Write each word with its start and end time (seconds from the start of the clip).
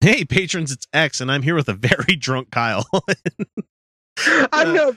Hey, 0.00 0.24
patrons, 0.24 0.70
it's 0.70 0.86
X, 0.92 1.20
and 1.20 1.30
I'm 1.30 1.42
here 1.42 1.54
with 1.56 1.68
a 1.68 1.74
very 1.74 2.14
drunk 2.18 2.50
Kyle. 2.52 2.86
I'm 4.52 4.74
not 4.74 4.94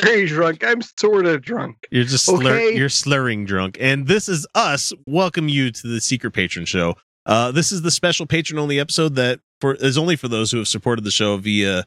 very 0.00 0.26
drunk. 0.26 0.62
I'm 0.64 0.80
sort 0.82 1.26
of 1.26 1.42
drunk. 1.42 1.86
you're 1.90 2.04
just 2.04 2.26
slur- 2.26 2.52
Okay. 2.54 2.76
you're 2.76 2.88
slurring 2.90 3.46
drunk, 3.46 3.78
and 3.80 4.06
this 4.06 4.28
is 4.28 4.46
us. 4.54 4.92
Welcome 5.06 5.48
you 5.48 5.70
to 5.70 5.86
the 5.86 6.00
Secret 6.00 6.32
Patron 6.32 6.66
Show. 6.66 6.94
Uh, 7.26 7.52
this 7.52 7.72
is 7.72 7.82
the 7.82 7.90
special 7.90 8.26
patron 8.26 8.58
only 8.58 8.78
episode 8.78 9.14
that 9.16 9.40
for 9.62 9.74
is 9.76 9.96
only 9.96 10.16
for 10.16 10.28
those 10.28 10.50
who 10.50 10.58
have 10.58 10.68
supported 10.68 11.04
the 11.04 11.10
show 11.10 11.38
via 11.38 11.84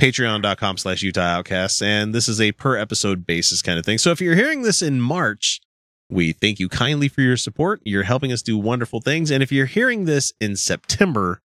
patreon.com 0.00 0.78
slash 0.78 1.02
utah 1.02 1.20
outcasts 1.20 1.82
and 1.82 2.14
this 2.14 2.26
is 2.28 2.40
a 2.40 2.52
per 2.52 2.76
episode 2.76 3.26
basis 3.26 3.60
kind 3.62 3.78
of 3.80 3.84
thing 3.84 3.98
so 3.98 4.12
if 4.12 4.20
you're 4.20 4.36
hearing 4.36 4.62
this 4.62 4.80
in 4.80 5.00
march 5.00 5.60
we 6.08 6.30
thank 6.32 6.60
you 6.60 6.68
kindly 6.68 7.08
for 7.08 7.20
your 7.20 7.36
support 7.36 7.80
you're 7.84 8.04
helping 8.04 8.30
us 8.30 8.40
do 8.40 8.56
wonderful 8.56 9.00
things 9.00 9.28
and 9.32 9.42
if 9.42 9.50
you're 9.50 9.66
hearing 9.66 10.04
this 10.04 10.32
in 10.40 10.54
september 10.54 11.42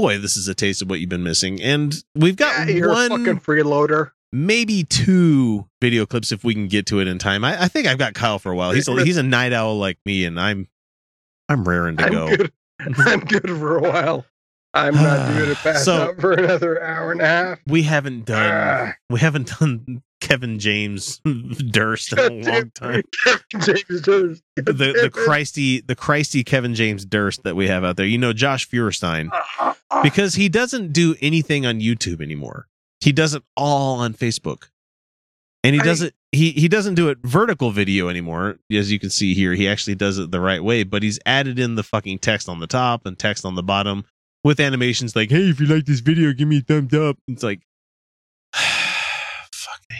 boy 0.00 0.18
this 0.18 0.36
is 0.36 0.46
a 0.48 0.54
taste 0.54 0.80
of 0.82 0.88
what 0.90 1.00
you've 1.00 1.08
been 1.08 1.22
missing 1.24 1.60
and 1.60 2.04
we've 2.14 2.36
got 2.36 2.68
Yeah, 2.68 2.86
one 2.86 3.08
fucking 3.10 3.40
freeloader. 3.40 4.12
maybe 4.32 4.84
two 4.84 5.66
video 5.80 6.06
clips 6.06 6.30
if 6.32 6.44
we 6.44 6.54
can 6.54 6.68
get 6.68 6.86
to 6.86 7.00
it 7.00 7.08
in 7.08 7.18
time. 7.18 7.44
I, 7.44 7.62
I 7.64 7.68
think 7.68 7.86
I've 7.86 7.98
got 7.98 8.14
Kyle 8.14 8.38
for 8.38 8.52
a 8.52 8.56
while. 8.56 8.70
He's 8.72 8.86
a, 8.88 9.04
he's 9.04 9.16
a 9.16 9.22
night 9.22 9.52
owl 9.52 9.76
like 9.78 9.98
me, 10.04 10.24
and 10.24 10.38
I'm 10.38 10.68
I'm 11.48 11.66
raring 11.66 11.96
to 11.96 12.04
I'm 12.04 12.12
go. 12.12 12.36
good. 12.36 12.52
I'm 12.98 13.20
good 13.20 13.48
for 13.48 13.78
a 13.78 13.80
while. 13.80 14.24
I'm 14.74 14.94
not 14.94 15.34
doing 15.34 15.50
it 15.50 15.56
pass 15.64 15.84
So- 15.84 15.94
out 16.10 16.20
for 16.20 16.32
another 16.32 16.82
hour 16.82 17.10
and 17.12 17.20
a 17.20 17.26
half. 17.26 17.58
We 17.66 17.82
haven't 17.82 18.26
done 18.26 18.50
Ah, 18.52 18.92
we 19.10 19.18
haven't 19.20 19.58
done 19.58 20.02
Kevin 20.20 20.58
James 20.58 21.18
Durst 21.70 22.12
in 22.12 22.18
a 22.18 22.50
long 22.50 22.70
time. 22.72 23.02
James 23.60 24.00
Durst. 24.02 24.42
The 24.56 24.62
the 24.72 25.10
Christy 25.12 25.80
the 25.80 25.94
Christy 25.94 26.44
Kevin 26.44 26.74
James 26.74 27.04
Durst 27.04 27.44
that 27.44 27.56
we 27.56 27.68
have 27.68 27.84
out 27.84 27.96
there. 27.96 28.06
You 28.06 28.18
know 28.18 28.32
Josh 28.32 28.66
Feuerstein 28.68 29.30
Ah, 29.32 29.76
because 30.02 30.34
he 30.34 30.48
doesn't 30.48 30.92
do 30.92 31.14
anything 31.20 31.64
on 31.66 31.80
YouTube 31.80 32.20
anymore. 32.20 32.66
He 33.00 33.12
does 33.12 33.34
it 33.34 33.42
all 33.56 33.98
on 34.00 34.14
Facebook. 34.14 34.64
And 35.64 35.74
he 35.74 35.80
I- 35.80 35.84
does 35.84 36.02
it 36.02 36.14
he 36.32 36.50
he 36.52 36.68
doesn't 36.68 36.94
do 36.94 37.08
it 37.08 37.18
vertical 37.22 37.70
video 37.70 38.08
anymore. 38.08 38.58
As 38.72 38.92
you 38.92 38.98
can 38.98 39.10
see 39.10 39.34
here, 39.34 39.54
he 39.54 39.66
actually 39.68 39.94
does 39.94 40.18
it 40.18 40.30
the 40.30 40.40
right 40.40 40.62
way, 40.62 40.82
but 40.82 41.02
he's 41.02 41.18
added 41.24 41.58
in 41.58 41.74
the 41.74 41.82
fucking 41.82 42.18
text 42.18 42.48
on 42.48 42.60
the 42.60 42.66
top 42.66 43.06
and 43.06 43.18
text 43.18 43.44
on 43.44 43.54
the 43.54 43.62
bottom 43.62 44.04
with 44.44 44.60
animations 44.60 45.16
like, 45.16 45.30
"Hey, 45.30 45.48
if 45.48 45.58
you 45.58 45.66
like 45.66 45.86
this 45.86 46.00
video, 46.00 46.32
give 46.32 46.46
me 46.48 46.58
a 46.58 46.60
thumbs 46.60 46.92
up." 46.94 47.16
It's 47.28 47.42
like 47.42 47.60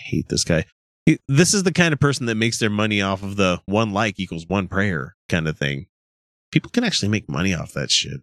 hate 0.08 0.28
this 0.28 0.44
guy. 0.44 0.64
He, 1.06 1.18
this 1.28 1.54
is 1.54 1.62
the 1.62 1.72
kind 1.72 1.92
of 1.92 2.00
person 2.00 2.26
that 2.26 2.34
makes 2.34 2.58
their 2.58 2.70
money 2.70 3.00
off 3.00 3.22
of 3.22 3.36
the 3.36 3.60
one 3.66 3.92
like 3.92 4.18
equals 4.20 4.46
one 4.46 4.68
prayer 4.68 5.14
kind 5.28 5.48
of 5.48 5.56
thing. 5.58 5.86
People 6.52 6.70
can 6.70 6.84
actually 6.84 7.08
make 7.08 7.28
money 7.28 7.54
off 7.54 7.72
that 7.72 7.90
shit. 7.90 8.20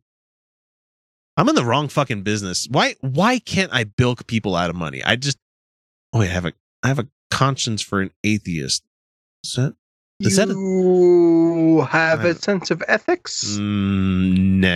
I'm 1.37 1.49
in 1.49 1.55
the 1.55 1.65
wrong 1.65 1.87
fucking 1.89 2.23
business. 2.23 2.67
Why 2.69 2.95
why 3.01 3.39
can't 3.39 3.73
I 3.73 3.83
bilk 3.83 4.25
people 4.27 4.55
out 4.55 4.69
of 4.69 4.75
money? 4.75 5.03
I 5.03 5.15
just 5.15 5.37
oh 6.13 6.19
wait, 6.19 6.29
I 6.29 6.33
have 6.33 6.45
a 6.45 6.53
I 6.83 6.87
have 6.87 6.99
a 6.99 7.07
conscience 7.31 7.81
for 7.81 8.01
an 8.01 8.11
atheist. 8.23 8.83
Is 9.43 9.53
that 9.53 9.75
Is 10.21 10.37
that 10.37 10.49
a- 10.49 10.53
you 10.53 11.85
have 11.89 12.23
a 12.23 12.35
sense 12.35 12.71
of 12.71 12.81
ethics? 12.87 13.57
mm, 13.59 14.37
nah? 14.61 14.67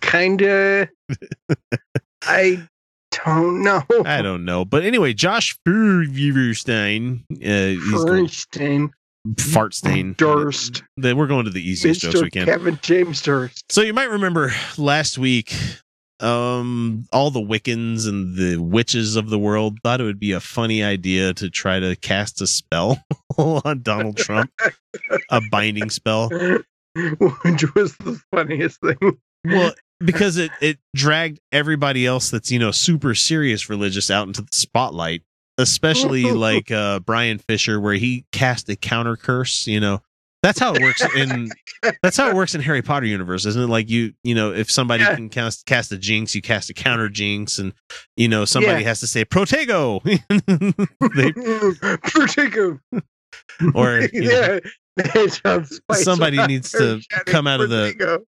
Kinda. 0.00 0.88
I 2.22 2.66
don't 3.10 3.62
know. 3.62 3.82
I 4.06 4.22
don't 4.22 4.46
know, 4.46 4.64
but 4.64 4.82
anyway, 4.82 5.12
Josh 5.12 5.54
Feuerstein, 5.66 7.24
uh, 7.30 7.36
he's 7.36 8.04
going, 8.04 8.24
Fernstein. 8.26 8.90
Fartstain, 9.28 10.16
Durst. 10.16 10.82
Then 10.96 11.18
we're 11.18 11.26
going 11.26 11.44
to 11.44 11.50
the 11.50 11.60
easiest 11.60 12.00
jokes 12.00 12.14
we 12.22 12.28
Mr. 12.28 12.32
can. 12.32 12.44
Kevin 12.46 12.78
James 12.82 13.20
Durst. 13.22 13.70
So 13.70 13.82
you 13.82 13.92
might 13.92 14.08
remember 14.10 14.52
last 14.78 15.18
week, 15.18 15.54
um, 16.20 17.06
all 17.12 17.30
the 17.30 17.40
Wiccans 17.40 18.08
and 18.08 18.36
the 18.36 18.56
witches 18.56 19.16
of 19.16 19.28
the 19.28 19.38
world 19.38 19.78
thought 19.82 20.00
it 20.00 20.04
would 20.04 20.20
be 20.20 20.32
a 20.32 20.40
funny 20.40 20.82
idea 20.82 21.34
to 21.34 21.50
try 21.50 21.78
to 21.80 21.94
cast 21.96 22.40
a 22.40 22.46
spell 22.46 23.02
on 23.36 23.82
Donald 23.82 24.16
Trump, 24.16 24.50
a 25.30 25.40
binding 25.50 25.90
spell. 25.90 26.30
Which 27.42 27.74
was 27.74 27.96
the 27.98 28.20
funniest 28.32 28.80
thing. 28.80 29.18
Well, 29.44 29.74
because 30.00 30.36
it 30.36 30.50
it 30.60 30.78
dragged 30.94 31.40
everybody 31.52 32.06
else 32.06 32.30
that's 32.30 32.50
you 32.50 32.58
know 32.58 32.70
super 32.70 33.14
serious 33.14 33.68
religious 33.68 34.10
out 34.10 34.26
into 34.26 34.42
the 34.42 34.48
spotlight, 34.52 35.22
especially 35.58 36.30
like 36.32 36.70
uh 36.72 37.00
Bryan 37.00 37.38
Fischer, 37.38 37.80
where 37.80 37.94
he 37.94 38.24
cast 38.32 38.68
a 38.68 38.76
counter 38.76 39.16
curse. 39.16 39.66
You 39.66 39.80
know, 39.80 40.02
that's 40.42 40.58
how 40.58 40.74
it 40.74 40.82
works 40.82 41.02
in 41.16 41.50
that's 42.02 42.16
how 42.16 42.28
it 42.28 42.34
works 42.34 42.54
in 42.54 42.60
Harry 42.62 42.82
Potter 42.82 43.06
universe, 43.06 43.44
isn't 43.46 43.62
it? 43.62 43.66
Like 43.68 43.90
you 43.90 44.14
you 44.22 44.34
know, 44.34 44.52
if 44.52 44.70
somebody 44.70 45.02
Yeah. 45.02 45.14
can 45.14 45.28
cast 45.28 45.66
cast 45.66 45.92
a 45.92 45.98
jinx, 45.98 46.34
you 46.34 46.42
cast 46.42 46.70
a 46.70 46.74
counter 46.74 47.08
jinx, 47.08 47.58
and 47.58 47.72
you 48.16 48.28
know 48.28 48.44
somebody 48.44 48.82
Yeah. 48.82 48.88
has 48.88 49.00
to 49.00 49.06
say 49.06 49.24
protego. 49.24 50.02
they, 50.04 51.32
Protego. 52.08 52.80
or 53.74 54.08
yeah, 54.12 54.30
know, 54.30 54.60
yeah. 54.96 55.10
It 55.14 55.32
sounds 55.32 55.76
spicy. 55.76 56.02
somebody 56.04 56.46
needs 56.46 56.70
to 56.72 57.00
come 57.26 57.46
out 57.46 57.60
of 57.60 57.70
the 57.70 58.24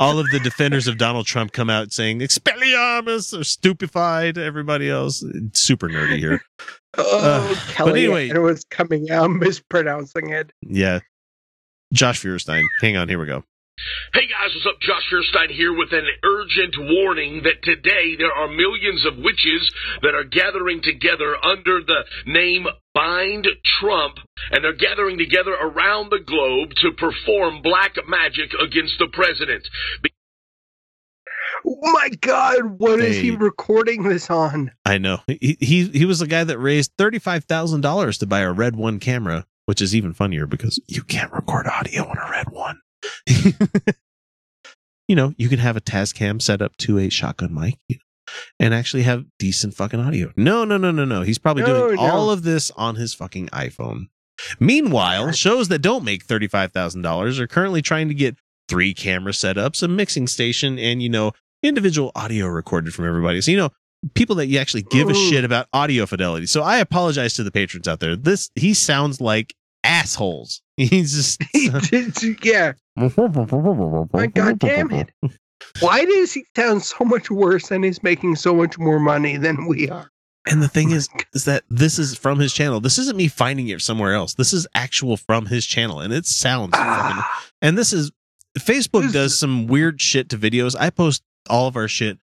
all 0.00 0.18
of 0.18 0.28
the 0.30 0.40
defenders 0.40 0.86
of 0.88 0.98
Donald 0.98 1.26
Trump 1.26 1.52
come 1.52 1.70
out 1.70 1.92
saying 1.92 2.18
Expelliarmus 2.20 3.38
or 3.38 3.44
stupefied. 3.44 4.36
Everybody 4.38 4.90
else, 4.90 5.22
it's 5.22 5.60
super 5.60 5.88
nerdy 5.88 6.18
here. 6.18 6.40
Oh, 6.96 7.52
Uh, 7.52 7.54
Kelly 7.72 8.04
anyway- 8.06 8.28
it 8.30 8.38
was 8.38 8.64
coming 8.64 9.10
out 9.10 9.30
mispronouncing 9.30 10.30
it. 10.30 10.50
Yeah, 10.62 11.00
Josh 11.92 12.18
Feuerstein. 12.18 12.64
Hang 12.80 12.96
on, 12.96 13.08
here 13.08 13.20
we 13.20 13.26
go. 13.26 13.44
Hey 14.12 14.26
guys, 14.26 14.54
what's 14.54 14.66
up? 14.66 14.80
Josh 14.80 15.02
Feuerstein 15.10 15.50
here 15.50 15.72
with 15.72 15.92
an 15.92 16.06
urgent 16.24 16.74
warning 16.78 17.42
that 17.44 17.62
today 17.62 18.16
there 18.18 18.32
are 18.32 18.48
millions 18.48 19.06
of 19.06 19.16
witches 19.18 19.72
that 20.02 20.14
are 20.14 20.24
gathering 20.24 20.80
together 20.82 21.36
under 21.44 21.80
the 21.84 22.04
name 22.26 22.66
Bind 22.94 23.46
Trump, 23.80 24.16
and 24.50 24.64
they're 24.64 24.72
gathering 24.74 25.18
together 25.18 25.52
around 25.52 26.10
the 26.10 26.18
globe 26.18 26.70
to 26.82 26.90
perform 26.92 27.62
black 27.62 27.94
magic 28.08 28.50
against 28.54 28.98
the 28.98 29.08
president. 29.12 29.62
Oh 31.66 31.92
my 31.92 32.08
God, 32.20 32.78
what 32.78 33.00
is 33.00 33.16
he 33.16 33.30
recording 33.30 34.02
this 34.04 34.30
on? 34.30 34.72
I 34.84 34.98
know 34.98 35.18
he 35.26 35.56
he, 35.60 35.84
he 35.88 36.04
was 36.04 36.20
the 36.20 36.26
guy 36.26 36.44
that 36.44 36.58
raised 36.58 36.92
thirty 36.98 37.18
five 37.18 37.44
thousand 37.44 37.82
dollars 37.82 38.18
to 38.18 38.26
buy 38.26 38.40
a 38.40 38.52
Red 38.52 38.76
One 38.76 38.98
camera, 38.98 39.46
which 39.66 39.82
is 39.82 39.94
even 39.94 40.14
funnier 40.14 40.46
because 40.46 40.80
you 40.86 41.02
can't 41.02 41.32
record 41.32 41.66
audio 41.66 42.08
on 42.08 42.16
a 42.16 42.30
Red 42.30 42.50
One. 42.50 42.80
you 45.08 45.16
know, 45.16 45.34
you 45.36 45.48
can 45.48 45.58
have 45.58 45.76
a 45.76 45.80
Tascam 45.80 46.40
set 46.40 46.60
up 46.62 46.76
to 46.78 46.98
a 46.98 47.08
shotgun 47.08 47.54
mic 47.54 47.78
you 47.88 47.96
know, 47.96 48.32
and 48.60 48.74
actually 48.74 49.02
have 49.04 49.24
decent 49.38 49.74
fucking 49.74 50.00
audio. 50.00 50.32
No, 50.36 50.64
no, 50.64 50.76
no, 50.76 50.90
no, 50.90 51.04
no. 51.04 51.22
He's 51.22 51.38
probably 51.38 51.62
No, 51.62 51.88
doing 51.88 51.96
no. 51.96 52.02
all 52.02 52.30
of 52.30 52.42
this 52.42 52.70
on 52.72 52.96
his 52.96 53.14
fucking 53.14 53.48
iPhone. 53.48 54.08
Meanwhile, 54.60 55.32
shows 55.32 55.68
that 55.68 55.80
don't 55.80 56.04
make 56.04 56.22
thirty 56.24 56.46
five 56.46 56.72
thousand 56.72 57.02
dollars 57.02 57.40
are 57.40 57.46
currently 57.48 57.82
trying 57.82 58.08
to 58.08 58.14
get 58.14 58.36
three 58.68 58.94
camera 58.94 59.32
setups, 59.32 59.82
a 59.82 59.88
mixing 59.88 60.26
station, 60.28 60.78
and 60.78 61.02
you 61.02 61.08
know, 61.08 61.32
individual 61.62 62.12
audio 62.14 62.46
recorded 62.46 62.94
from 62.94 63.06
everybody. 63.06 63.40
So 63.40 63.50
you 63.50 63.56
know, 63.56 63.70
people 64.14 64.36
that 64.36 64.46
you 64.46 64.58
actually 64.58 64.82
give 64.82 65.08
a 65.08 65.14
shit 65.14 65.44
about 65.44 65.66
audio 65.72 66.06
fidelity. 66.06 66.46
So 66.46 66.62
I 66.62 66.78
apologize 66.78 67.34
to 67.34 67.42
the 67.42 67.50
patrons 67.50 67.88
out 67.88 67.98
there. 67.98 68.14
This 68.14 68.50
he 68.54 68.74
sounds 68.74 69.20
like 69.20 69.54
assholes. 69.84 70.62
He's 70.76 71.14
just 71.14 71.42
He 71.52 71.68
did- 71.70 72.44
yeah. 72.44 72.72
My 72.96 74.26
God 74.26 74.58
damn 74.58 74.90
it. 74.90 75.10
Why 75.80 76.04
does 76.04 76.32
he 76.32 76.44
sound 76.56 76.82
so 76.82 77.04
much 77.04 77.30
worse 77.30 77.70
and 77.70 77.84
he's 77.84 78.02
making 78.02 78.36
so 78.36 78.54
much 78.54 78.78
more 78.78 78.98
money 79.00 79.36
than 79.36 79.66
we 79.66 79.88
are? 79.88 80.10
And 80.50 80.62
the 80.62 80.68
thing 80.68 80.90
is, 80.92 81.08
is 81.34 81.44
that 81.44 81.64
this 81.68 81.98
is 81.98 82.16
from 82.16 82.38
his 82.38 82.52
channel. 82.52 82.80
This 82.80 82.98
isn't 82.98 83.16
me 83.16 83.28
finding 83.28 83.68
it 83.68 83.80
somewhere 83.82 84.14
else. 84.14 84.34
This 84.34 84.52
is 84.52 84.66
actual 84.74 85.16
from 85.16 85.46
his 85.46 85.66
channel, 85.66 86.00
and 86.00 86.12
it 86.12 86.26
sounds. 86.26 86.70
fucking, 86.72 86.86
Ah, 86.86 87.44
and 87.60 87.76
this 87.76 87.92
is 87.92 88.10
Facebook 88.58 89.02
This- 89.02 89.12
does 89.12 89.38
some 89.38 89.66
weird 89.66 90.00
shit 90.00 90.28
to 90.30 90.38
videos. 90.38 90.74
I 90.78 90.90
post 90.90 91.22
all 91.50 91.66
of 91.68 91.76
our 91.76 91.88
shit 91.88 92.18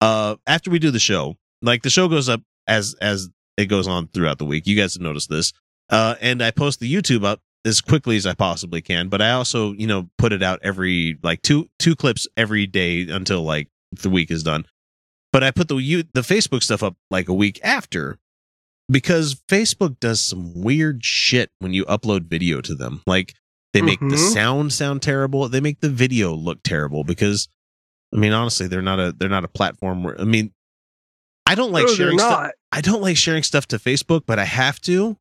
uh 0.00 0.36
after 0.46 0.70
we 0.70 0.78
do 0.78 0.90
the 0.90 0.98
show. 0.98 1.36
Like 1.62 1.82
the 1.82 1.90
show 1.90 2.08
goes 2.08 2.28
up 2.28 2.40
as 2.66 2.94
as 3.00 3.28
it 3.56 3.66
goes 3.66 3.86
on 3.86 4.08
throughout 4.08 4.38
the 4.38 4.46
week. 4.46 4.66
You 4.66 4.74
guys 4.76 4.94
have 4.94 5.02
noticed 5.02 5.28
this. 5.30 5.52
Uh, 5.90 6.14
and 6.20 6.42
I 6.42 6.50
post 6.52 6.80
the 6.80 6.92
YouTube 6.92 7.24
up 7.24 7.40
as 7.64 7.80
quickly 7.80 8.16
as 8.16 8.24
I 8.24 8.32
possibly 8.34 8.80
can, 8.80 9.08
but 9.08 9.20
I 9.20 9.32
also, 9.32 9.72
you 9.72 9.86
know, 9.86 10.08
put 10.18 10.32
it 10.32 10.42
out 10.42 10.60
every 10.62 11.18
like 11.22 11.42
two 11.42 11.68
two 11.78 11.94
clips 11.96 12.26
every 12.36 12.66
day 12.66 13.08
until 13.08 13.42
like 13.42 13.68
the 13.92 14.08
week 14.08 14.30
is 14.30 14.42
done. 14.42 14.64
But 15.32 15.42
I 15.44 15.50
put 15.50 15.68
the 15.68 15.76
you 15.76 16.04
the 16.14 16.20
Facebook 16.22 16.62
stuff 16.62 16.82
up 16.82 16.96
like 17.10 17.28
a 17.28 17.34
week 17.34 17.60
after 17.62 18.18
because 18.88 19.34
Facebook 19.48 19.98
does 20.00 20.24
some 20.24 20.60
weird 20.60 21.04
shit 21.04 21.50
when 21.58 21.72
you 21.72 21.84
upload 21.86 22.22
video 22.26 22.60
to 22.62 22.74
them. 22.74 23.02
Like 23.06 23.34
they 23.72 23.82
make 23.82 24.00
the 24.00 24.06
Mhm. 24.16 24.32
sound 24.32 24.72
sound 24.72 25.02
terrible. 25.02 25.48
They 25.48 25.60
make 25.60 25.80
the 25.80 25.90
video 25.90 26.32
look 26.34 26.62
terrible 26.62 27.04
because 27.04 27.48
I 28.14 28.16
mean 28.18 28.32
honestly, 28.32 28.66
they're 28.68 28.82
not 28.82 28.98
a 29.00 29.12
they're 29.12 29.28
not 29.28 29.44
a 29.44 29.48
platform 29.48 30.02
where 30.02 30.20
I 30.20 30.24
mean 30.24 30.52
I 31.46 31.54
don't 31.56 31.72
like 31.72 31.86
No, 31.86 31.94
sharing 31.94 32.18
stuff. 32.18 32.50
I 32.72 32.80
don't 32.80 33.02
like 33.02 33.16
sharing 33.16 33.42
stuff 33.42 33.66
to 33.68 33.78
Facebook, 33.78 34.22
but 34.26 34.38
I 34.38 34.44
have 34.44 34.80
to 34.82 35.16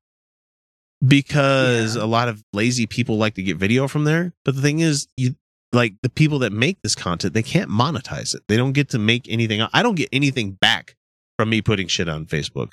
because 1.05 1.95
Yeah. 1.95 2.03
a 2.03 2.05
lot 2.05 2.27
of 2.27 2.43
lazy 2.53 2.85
people 2.85 3.17
like 3.17 3.35
to 3.35 3.43
get 3.43 3.57
video 3.57 3.87
from 3.87 4.03
there. 4.03 4.33
But 4.45 4.55
the 4.55 4.61
thing 4.61 4.79
is, 4.79 5.07
you 5.17 5.35
like 5.71 5.93
the 6.01 6.09
people 6.09 6.39
that 6.39 6.51
make 6.51 6.81
this 6.81 6.95
content, 6.95 7.33
they 7.33 7.43
can't 7.43 7.69
monetize 7.69 8.33
it. 8.35 8.43
They 8.47 8.57
don't 8.57 8.73
get 8.73 8.89
to 8.89 8.99
make 8.99 9.27
anything. 9.29 9.61
I 9.71 9.83
don't 9.83 9.95
get 9.95 10.09
anything 10.11 10.51
back 10.51 10.95
from 11.37 11.49
me 11.49 11.61
putting 11.61 11.87
shit 11.87 12.09
on 12.09 12.25
Facebook. 12.25 12.71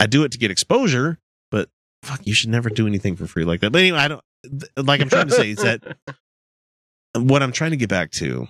I 0.00 0.06
do 0.06 0.24
it 0.24 0.32
to 0.32 0.38
get 0.38 0.50
exposure, 0.50 1.18
but 1.50 1.68
fuck, 2.02 2.26
you 2.26 2.32
should 2.34 2.50
never 2.50 2.70
do 2.70 2.86
anything 2.86 3.16
for 3.16 3.26
free 3.26 3.44
like 3.44 3.60
that. 3.60 3.70
But 3.70 3.80
anyway, 3.80 3.98
I 3.98 4.08
don't 4.08 4.22
like 4.76 5.00
I'm 5.00 5.08
trying 5.08 5.28
to 5.28 5.34
say 5.34 5.50
is 5.50 5.58
that 5.58 5.82
what 7.14 7.42
I'm 7.42 7.52
trying 7.52 7.72
to 7.72 7.76
get 7.76 7.88
back 7.88 8.10
to 8.12 8.48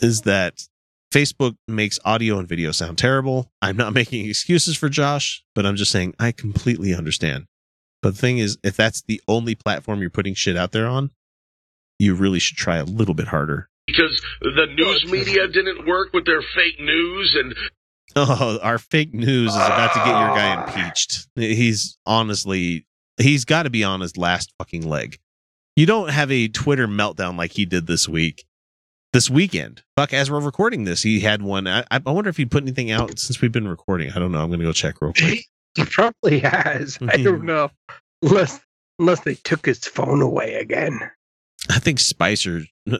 is 0.00 0.22
that 0.22 0.66
Facebook 1.12 1.56
makes 1.68 1.98
audio 2.04 2.38
and 2.38 2.48
video 2.48 2.70
sound 2.72 2.98
terrible. 2.98 3.50
I'm 3.60 3.76
not 3.76 3.92
making 4.00 4.26
excuses 4.28 4.76
for 4.76 4.88
Josh, 4.88 5.44
but 5.54 5.66
I'm 5.66 5.76
just 5.76 5.90
saying 5.90 6.14
I 6.18 6.32
completely 6.32 6.94
understand. 6.94 7.46
But 8.04 8.16
the 8.16 8.20
thing 8.20 8.36
is, 8.36 8.58
if 8.62 8.76
that's 8.76 9.00
the 9.00 9.18
only 9.26 9.54
platform 9.54 10.02
you're 10.02 10.10
putting 10.10 10.34
shit 10.34 10.58
out 10.58 10.72
there 10.72 10.86
on, 10.86 11.10
you 11.98 12.14
really 12.14 12.38
should 12.38 12.58
try 12.58 12.76
a 12.76 12.84
little 12.84 13.14
bit 13.14 13.28
harder. 13.28 13.70
because 13.86 14.20
the 14.42 14.66
news 14.76 15.06
media 15.10 15.48
didn't 15.48 15.86
work 15.86 16.12
with 16.12 16.26
their 16.26 16.42
fake 16.42 16.78
news 16.78 17.34
and 17.34 17.54
Oh, 18.14 18.58
our 18.62 18.76
fake 18.78 19.14
news 19.14 19.50
is 19.50 19.56
about 19.56 19.94
to 19.94 19.98
get 20.00 20.08
your 20.08 20.36
guy 20.36 20.64
impeached. 20.84 21.28
He's 21.34 21.96
honestly, 22.04 22.86
he's 23.16 23.46
got 23.46 23.62
to 23.62 23.70
be 23.70 23.82
on 23.82 24.02
his 24.02 24.18
last 24.18 24.52
fucking 24.58 24.86
leg. 24.86 25.18
You 25.74 25.86
don't 25.86 26.10
have 26.10 26.30
a 26.30 26.48
Twitter 26.48 26.86
meltdown 26.86 27.38
like 27.38 27.52
he 27.52 27.64
did 27.64 27.86
this 27.86 28.06
week, 28.06 28.44
this 29.14 29.30
weekend. 29.30 29.82
Fuck, 29.96 30.12
as 30.12 30.30
we're 30.30 30.40
recording 30.40 30.84
this, 30.84 31.02
he 31.02 31.20
had 31.20 31.40
one. 31.40 31.66
I, 31.66 31.84
I 31.90 31.98
wonder 32.04 32.28
if 32.28 32.36
he 32.36 32.44
put 32.44 32.62
anything 32.64 32.90
out 32.90 33.18
since 33.18 33.40
we've 33.40 33.50
been 33.50 33.66
recording. 33.66 34.10
I 34.12 34.18
don't 34.18 34.30
know. 34.30 34.42
I'm 34.42 34.48
going 34.48 34.60
to 34.60 34.66
go 34.66 34.72
check 34.72 35.00
real 35.00 35.14
quick. 35.14 35.46
He 35.78 35.84
probably 35.84 36.38
has. 36.38 36.98
I 37.02 37.16
don't 37.16 37.38
mm-hmm. 37.38 37.46
know. 37.46 37.70
Unless 38.22 38.60
unless 39.00 39.20
they 39.20 39.34
took 39.34 39.66
his 39.66 39.80
phone 39.80 40.22
away 40.22 40.54
again. 40.54 41.00
I 41.68 41.80
think 41.80 41.98
Spicer. 41.98 42.62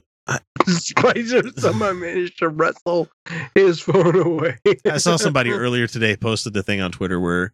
Spicer 0.66 1.42
somehow 1.56 1.92
managed 1.94 2.38
to 2.38 2.48
wrestle 2.48 3.08
his 3.54 3.80
phone 3.80 4.16
away. 4.16 4.58
I 4.84 4.96
saw 4.96 5.16
somebody 5.16 5.50
earlier 5.50 5.86
today 5.86 6.16
posted 6.16 6.54
the 6.54 6.62
thing 6.62 6.80
on 6.80 6.90
Twitter 6.90 7.20
where 7.20 7.52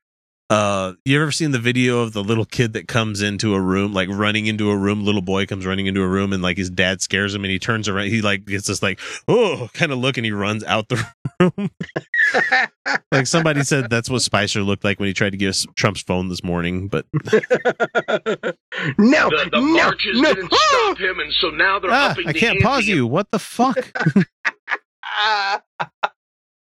uh 0.50 0.92
you 1.04 1.20
ever 1.20 1.32
seen 1.32 1.52
the 1.52 1.58
video 1.58 2.00
of 2.00 2.12
the 2.12 2.22
little 2.22 2.44
kid 2.44 2.72
that 2.74 2.88
comes 2.88 3.22
into 3.22 3.54
a 3.54 3.60
room 3.60 3.94
like 3.94 4.08
running 4.10 4.46
into 4.46 4.70
a 4.70 4.76
room? 4.76 5.04
Little 5.04 5.22
boy 5.22 5.46
comes 5.46 5.64
running 5.64 5.86
into 5.86 6.02
a 6.02 6.08
room 6.08 6.32
and 6.32 6.42
like 6.42 6.56
his 6.56 6.68
dad 6.68 7.00
scares 7.00 7.34
him 7.34 7.44
and 7.44 7.50
he 7.50 7.58
turns 7.58 7.88
around 7.88 8.08
he 8.08 8.20
like 8.20 8.44
gets 8.44 8.66
this 8.66 8.82
like 8.82 9.00
oh 9.28 9.70
kind 9.72 9.92
of 9.92 9.98
look 9.98 10.18
and 10.18 10.26
he 10.26 10.32
runs 10.32 10.64
out 10.64 10.88
the 10.88 11.04
room. 11.40 11.70
Like 13.12 13.26
somebody 13.26 13.62
said 13.62 13.88
that's 13.90 14.10
what 14.10 14.22
Spicer 14.22 14.62
looked 14.62 14.84
like 14.84 14.98
when 14.98 15.06
he 15.06 15.12
tried 15.12 15.30
to 15.30 15.36
give 15.36 15.50
us 15.50 15.66
Trump's 15.76 16.02
phone 16.02 16.28
this 16.28 16.42
morning 16.42 16.88
but 16.88 17.06
no, 18.98 19.30
the, 19.30 19.48
the 19.50 19.60
no, 19.60 19.60
marches 19.60 20.20
no. 20.20 20.34
didn't 20.34 20.52
stop 20.52 20.98
him, 20.98 21.20
and 21.20 21.32
so 21.34 21.50
now 21.50 21.78
they're 21.78 21.90
ah, 21.90 22.10
upping 22.10 22.28
I 22.28 22.32
can't 22.32 22.56
ante 22.56 22.62
pause 22.62 22.86
you. 22.86 23.06
What 23.06 23.30
the 23.30 23.38
fuck? 23.38 23.92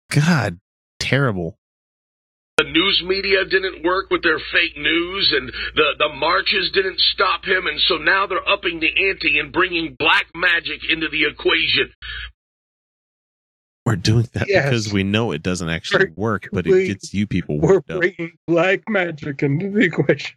God 0.10 0.60
terrible 1.00 1.59
The 2.60 2.66
news 2.70 3.02
media 3.06 3.46
didn't 3.46 3.86
work 3.86 4.10
with 4.12 4.22
their 4.22 4.38
fake 4.38 4.76
news, 4.76 5.34
and 5.34 5.48
the, 5.76 5.86
the 5.98 6.10
marches 6.10 6.70
didn't 6.74 7.00
stop 7.00 7.46
him, 7.46 7.68
and 7.68 7.80
so 7.88 7.96
now 7.96 8.28
they're 8.28 8.48
upping 8.50 8.82
the 8.82 8.90
ante 9.10 9.40
and 9.40 9.54
bringing 9.54 9.96
black 9.98 10.26
magic 10.36 10.82
into 10.90 11.08
the 11.08 11.24
equation. 11.24 11.94
we're 13.86 13.96
doing 13.96 14.28
that 14.34 14.48
Yes. 14.50 14.66
because 14.66 14.92
we 14.92 15.04
know 15.04 15.32
it 15.32 15.42
doesn't 15.42 15.70
actually 15.70 16.08
We're- 16.08 16.14
work 16.18 16.50
but 16.52 16.68
it 16.68 16.88
gets 16.88 17.14
you 17.14 17.26
people 17.28 17.60
We're 17.60 17.76
worked 17.76 17.90
up 17.92 18.00
bringing 18.02 18.34
black 18.46 18.82
magic 18.90 19.42
into 19.42 19.70
the 19.72 19.80
equation. 19.80 20.36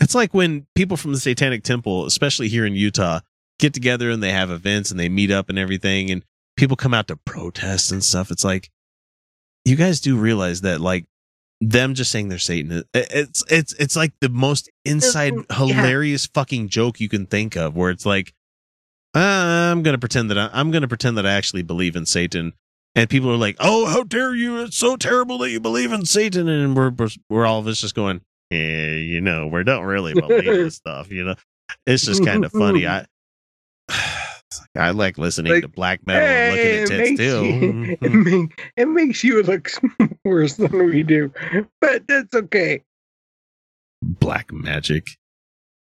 It's 0.00 0.14
like 0.14 0.34
when 0.34 0.66
people 0.74 0.98
from 0.98 1.12
the 1.14 1.18
Satanic 1.20 1.62
Temple, 1.64 2.04
especially 2.06 2.48
here 2.48 2.66
in 2.66 2.74
Utah, 2.74 3.20
get 3.58 3.72
together 3.72 4.10
and 4.10 4.22
they 4.22 4.32
have 4.32 4.50
events 4.50 4.90
and 4.90 5.00
they 5.00 5.08
meet 5.08 5.30
up 5.30 5.48
and 5.48 5.58
everything, 5.58 6.10
and 6.10 6.22
people 6.58 6.76
come 6.76 6.92
out 6.92 7.08
to 7.08 7.16
protest 7.16 7.90
and 7.92 8.04
stuff. 8.04 8.30
It's 8.30 8.44
like 8.44 8.68
you 9.64 9.76
guys 9.76 10.00
do 10.00 10.16
realize 10.16 10.62
that, 10.62 10.80
like 10.80 11.04
them 11.60 11.94
just 11.94 12.10
saying 12.10 12.28
they're 12.28 12.38
Satan, 12.38 12.82
it's 12.94 13.44
it's 13.50 13.72
it's 13.74 13.96
like 13.96 14.12
the 14.20 14.28
most 14.28 14.70
inside 14.84 15.34
mm-hmm. 15.34 15.68
Yeah. 15.68 15.74
hilarious 15.74 16.26
fucking 16.26 16.68
joke 16.68 17.00
you 17.00 17.08
can 17.08 17.26
think 17.26 17.56
of, 17.56 17.76
where 17.76 17.90
it's 17.90 18.06
like 18.06 18.32
I'm 19.14 19.82
gonna 19.82 19.98
pretend 19.98 20.30
that 20.30 20.38
I, 20.38 20.50
I'm 20.52 20.70
gonna 20.70 20.88
pretend 20.88 21.18
that 21.18 21.26
I 21.26 21.32
actually 21.32 21.62
believe 21.62 21.96
in 21.96 22.06
Satan. 22.06 22.52
And 22.94 23.08
people 23.08 23.30
are 23.30 23.38
like, 23.38 23.56
"Oh, 23.58 23.86
how 23.86 24.02
dare 24.02 24.34
you! 24.34 24.60
It's 24.64 24.76
so 24.76 24.96
terrible 24.96 25.38
that 25.38 25.50
you 25.50 25.60
believe 25.60 25.92
in 25.92 26.04
Satan." 26.04 26.46
And 26.46 26.76
we're 26.76 26.90
we're, 26.90 27.08
we're 27.30 27.46
all 27.46 27.58
of 27.58 27.66
us 27.66 27.80
just 27.80 27.94
going, 27.94 28.20
yeah, 28.50 28.90
you 28.90 29.22
know, 29.22 29.46
we 29.46 29.64
don't 29.64 29.84
really 29.84 30.12
believe 30.12 30.44
this 30.44 30.76
stuff, 30.76 31.10
you 31.10 31.24
know. 31.24 31.34
It's 31.86 32.04
just 32.04 32.22
kind 32.22 32.44
of 32.44 32.52
funny. 32.52 32.86
I 32.86 33.06
I 34.76 34.90
like 34.90 35.18
listening 35.18 35.52
Like, 35.52 35.62
to 35.62 35.68
black 35.68 36.06
metal 36.06 36.28
and 36.28 36.54
looking 36.56 36.72
at 36.72 36.90
it 36.90 37.16
tits 37.16 37.18
too. 37.18 37.44
you- 37.46 37.98
it, 38.02 38.12
make, 38.12 38.72
it 38.76 38.86
makes 38.86 39.22
you 39.24 39.42
look 39.42 39.70
worse 40.24 40.54
than 40.54 40.86
we 40.86 41.02
do, 41.02 41.32
but 41.80 42.06
that's 42.06 42.34
okay. 42.34 42.82
black 44.02 44.52
magic. 44.52 45.08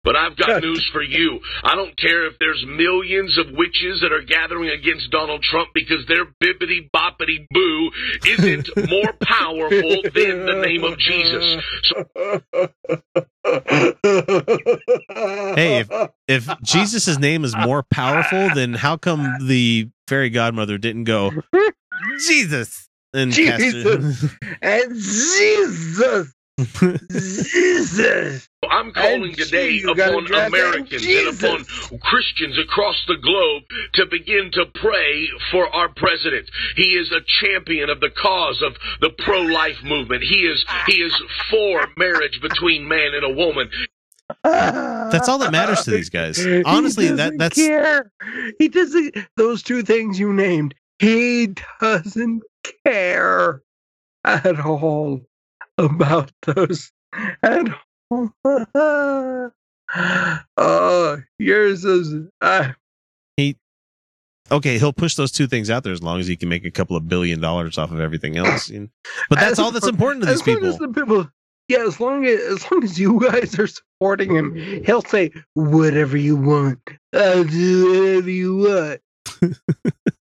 But 0.05 0.17
I've 0.17 0.37
got 0.37 0.63
news 0.63 0.89
for 0.93 1.03
you. 1.03 1.41
I 1.65 1.75
don't 1.75 1.97
care 1.99 2.27
if 2.27 2.39
there's 2.39 2.65
millions 2.67 3.39
of 3.39 3.47
witches 3.53 4.01
that 4.03 4.13
are 4.13 4.23
gathering 4.23 4.69
against 4.71 5.11
Donald 5.11 5.43
Trump 5.43 5.71
because 5.75 6.07
their 6.07 6.27
bibbity 6.27 6.91
boppity 6.95 7.47
boo 7.51 7.91
isn't 8.27 8.69
more 8.91 9.15
powerful 9.23 10.03
than 10.15 10.45
the 10.47 10.63
name 10.65 10.85
of 10.85 10.99
Jesus. 10.99 11.63
So 11.85 12.05
Hey, 15.57 15.85
If 16.29 16.49
Jesus' 16.63 17.19
name 17.19 17.45
is 17.45 17.55
more 17.57 17.83
powerful, 17.83 18.51
then 18.55 18.75
how 18.75 18.97
come 18.97 19.47
the 19.47 19.89
fairy 20.09 20.31
godmother 20.31 20.79
didn't 20.79 21.05
go 21.05 21.33
Jesus 22.27 22.89
and 23.13 23.33
cast 23.33 23.63
Jesus. 23.63 24.25
and 24.63 24.95
Jesus, 24.95 26.35
Jesus. 26.59 28.49
I'm 28.71 28.93
calling 28.93 29.25
And 29.25 29.35
today 29.37 29.73
Jesus, 29.73 29.89
you 29.89 29.95
gotta 29.97 30.19
upon 30.19 30.47
Americans 30.47 31.05
and 31.05 31.29
upon 31.29 31.65
Christians 32.01 32.59
across 32.59 33.05
the 33.09 33.17
globe 33.17 33.65
to 33.95 34.07
begin 34.07 34.51
to 34.53 34.67
pray 34.67 35.29
for 35.51 35.69
our 35.69 35.89
president. 35.89 36.49
He 36.77 36.97
is 36.97 37.11
a 37.11 37.21
champion 37.41 37.91
of 37.91 38.01
the 38.01 38.11
cause 38.11 38.63
of 38.63 38.77
the 39.01 39.11
pro-life 39.11 39.83
movement. 39.83 40.23
He 40.23 40.47
is 40.47 40.65
he 40.87 41.03
is 41.03 41.13
for 41.51 41.89
marriage 41.97 42.41
between 42.41 42.87
man 42.87 43.15
and 43.15 43.25
a 43.25 43.31
woman. 43.35 43.69
That's 44.45 45.29
all 45.29 45.39
that 45.39 45.51
matters 45.53 45.83
to 45.85 45.91
these 45.91 46.11
guys. 46.11 46.39
Honestly, 46.65 47.07
he 47.07 47.11
that 47.11 47.17
doesn't 47.17 47.39
that's 47.39 47.57
care. 47.57 48.13
He 48.59 48.69
doesn't. 48.69 49.17
Those 49.37 49.63
two 49.63 49.83
things 49.83 50.21
you 50.21 50.33
named, 50.33 50.75
he 51.01 51.55
doesn't 51.81 52.43
care 52.85 53.63
at 54.25 54.61
all 54.61 55.27
about 55.79 56.31
those 56.43 56.91
at 57.43 57.69
all. 58.11 58.33
Oh, 60.57 61.23
yours 61.39 61.85
is. 61.85 62.15
Uh, 62.41 62.73
okay. 64.51 64.79
He'll 64.79 64.93
push 64.93 65.15
those 65.15 65.31
two 65.31 65.47
things 65.47 65.71
out 65.71 65.85
there 65.85 65.93
as 65.93 66.03
long 66.03 66.19
as 66.21 66.27
he 66.27 66.37
can 66.37 66.49
make 66.49 66.65
a 66.65 66.71
couple 66.71 66.97
of 66.97 67.07
billion 67.07 67.41
dollars 67.41 67.79
off 67.79 67.93
of 67.93 68.01
everything 68.01 68.37
else. 68.45 68.69
you 68.71 68.81
know. 68.81 68.89
But 69.29 69.39
that's 69.39 69.53
As 69.53 69.59
all 69.61 69.71
that's 69.71 69.87
important 69.87 70.25
to 70.25 70.31
these 70.31 70.43
people. 70.43 70.67
as 70.67 70.79
the 70.79 70.89
people. 70.89 71.31
Yeah, 71.69 71.85
as 71.87 72.01
long 72.01 72.27
as 72.27 72.41
as 72.41 72.71
long 72.71 72.83
as 72.83 72.99
you 72.99 73.21
guys 73.21 73.59
are 73.59 73.67
supporting 73.69 74.35
him, 74.35 74.55
he'll 74.85 75.03
say 75.03 75.31
whatever 75.55 76.17
you 76.17 76.37
want. 76.37 76.81
I'll 77.15 77.45
do 77.45 78.01
whatever 78.01 78.31
you 78.31 78.57
want. 78.57 79.01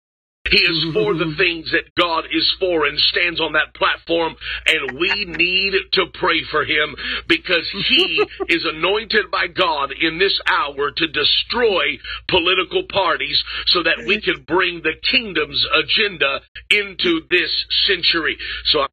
He 0.54 0.60
is 0.60 0.94
for 0.94 1.16
the 1.16 1.34
things 1.38 1.72
that 1.72 1.90
God 1.98 2.26
is 2.32 2.46
for 2.60 2.86
and 2.86 3.00
stands 3.00 3.42
on 3.42 3.54
that 3.54 3.74
platform, 3.74 4.36
and 4.68 5.00
we 5.00 5.26
need 5.26 5.74
to 5.94 6.06
pray 6.14 6.44
for 6.52 6.64
him 6.64 6.96
because 7.28 7.68
he 7.90 8.24
is 8.50 8.64
anointed 8.66 9.32
by 9.32 9.48
God 9.48 9.92
in 10.00 10.20
this 10.20 10.40
hour 10.48 10.92
to 10.92 11.08
destroy 11.08 11.98
political 12.28 12.84
parties 12.92 13.44
so 13.68 13.82
that 13.82 14.06
we 14.06 14.22
can 14.22 14.44
bring 14.44 14.82
the 14.84 14.94
kingdom's 15.10 15.66
agenda 15.74 16.42
into 16.70 17.22
this 17.30 17.52
century. 17.88 18.38
So 18.66 18.86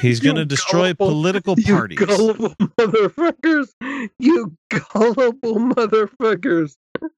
He's 0.00 0.20
going 0.20 0.36
to 0.36 0.44
destroy 0.44 0.92
gullible- 0.94 1.08
political 1.08 1.54
You 1.58 1.74
parties. 1.74 1.98
gullible 1.98 2.54
motherfuckers! 2.56 3.68
You 4.18 4.56
gullible 4.70 5.54
motherfuckers! 5.54 6.74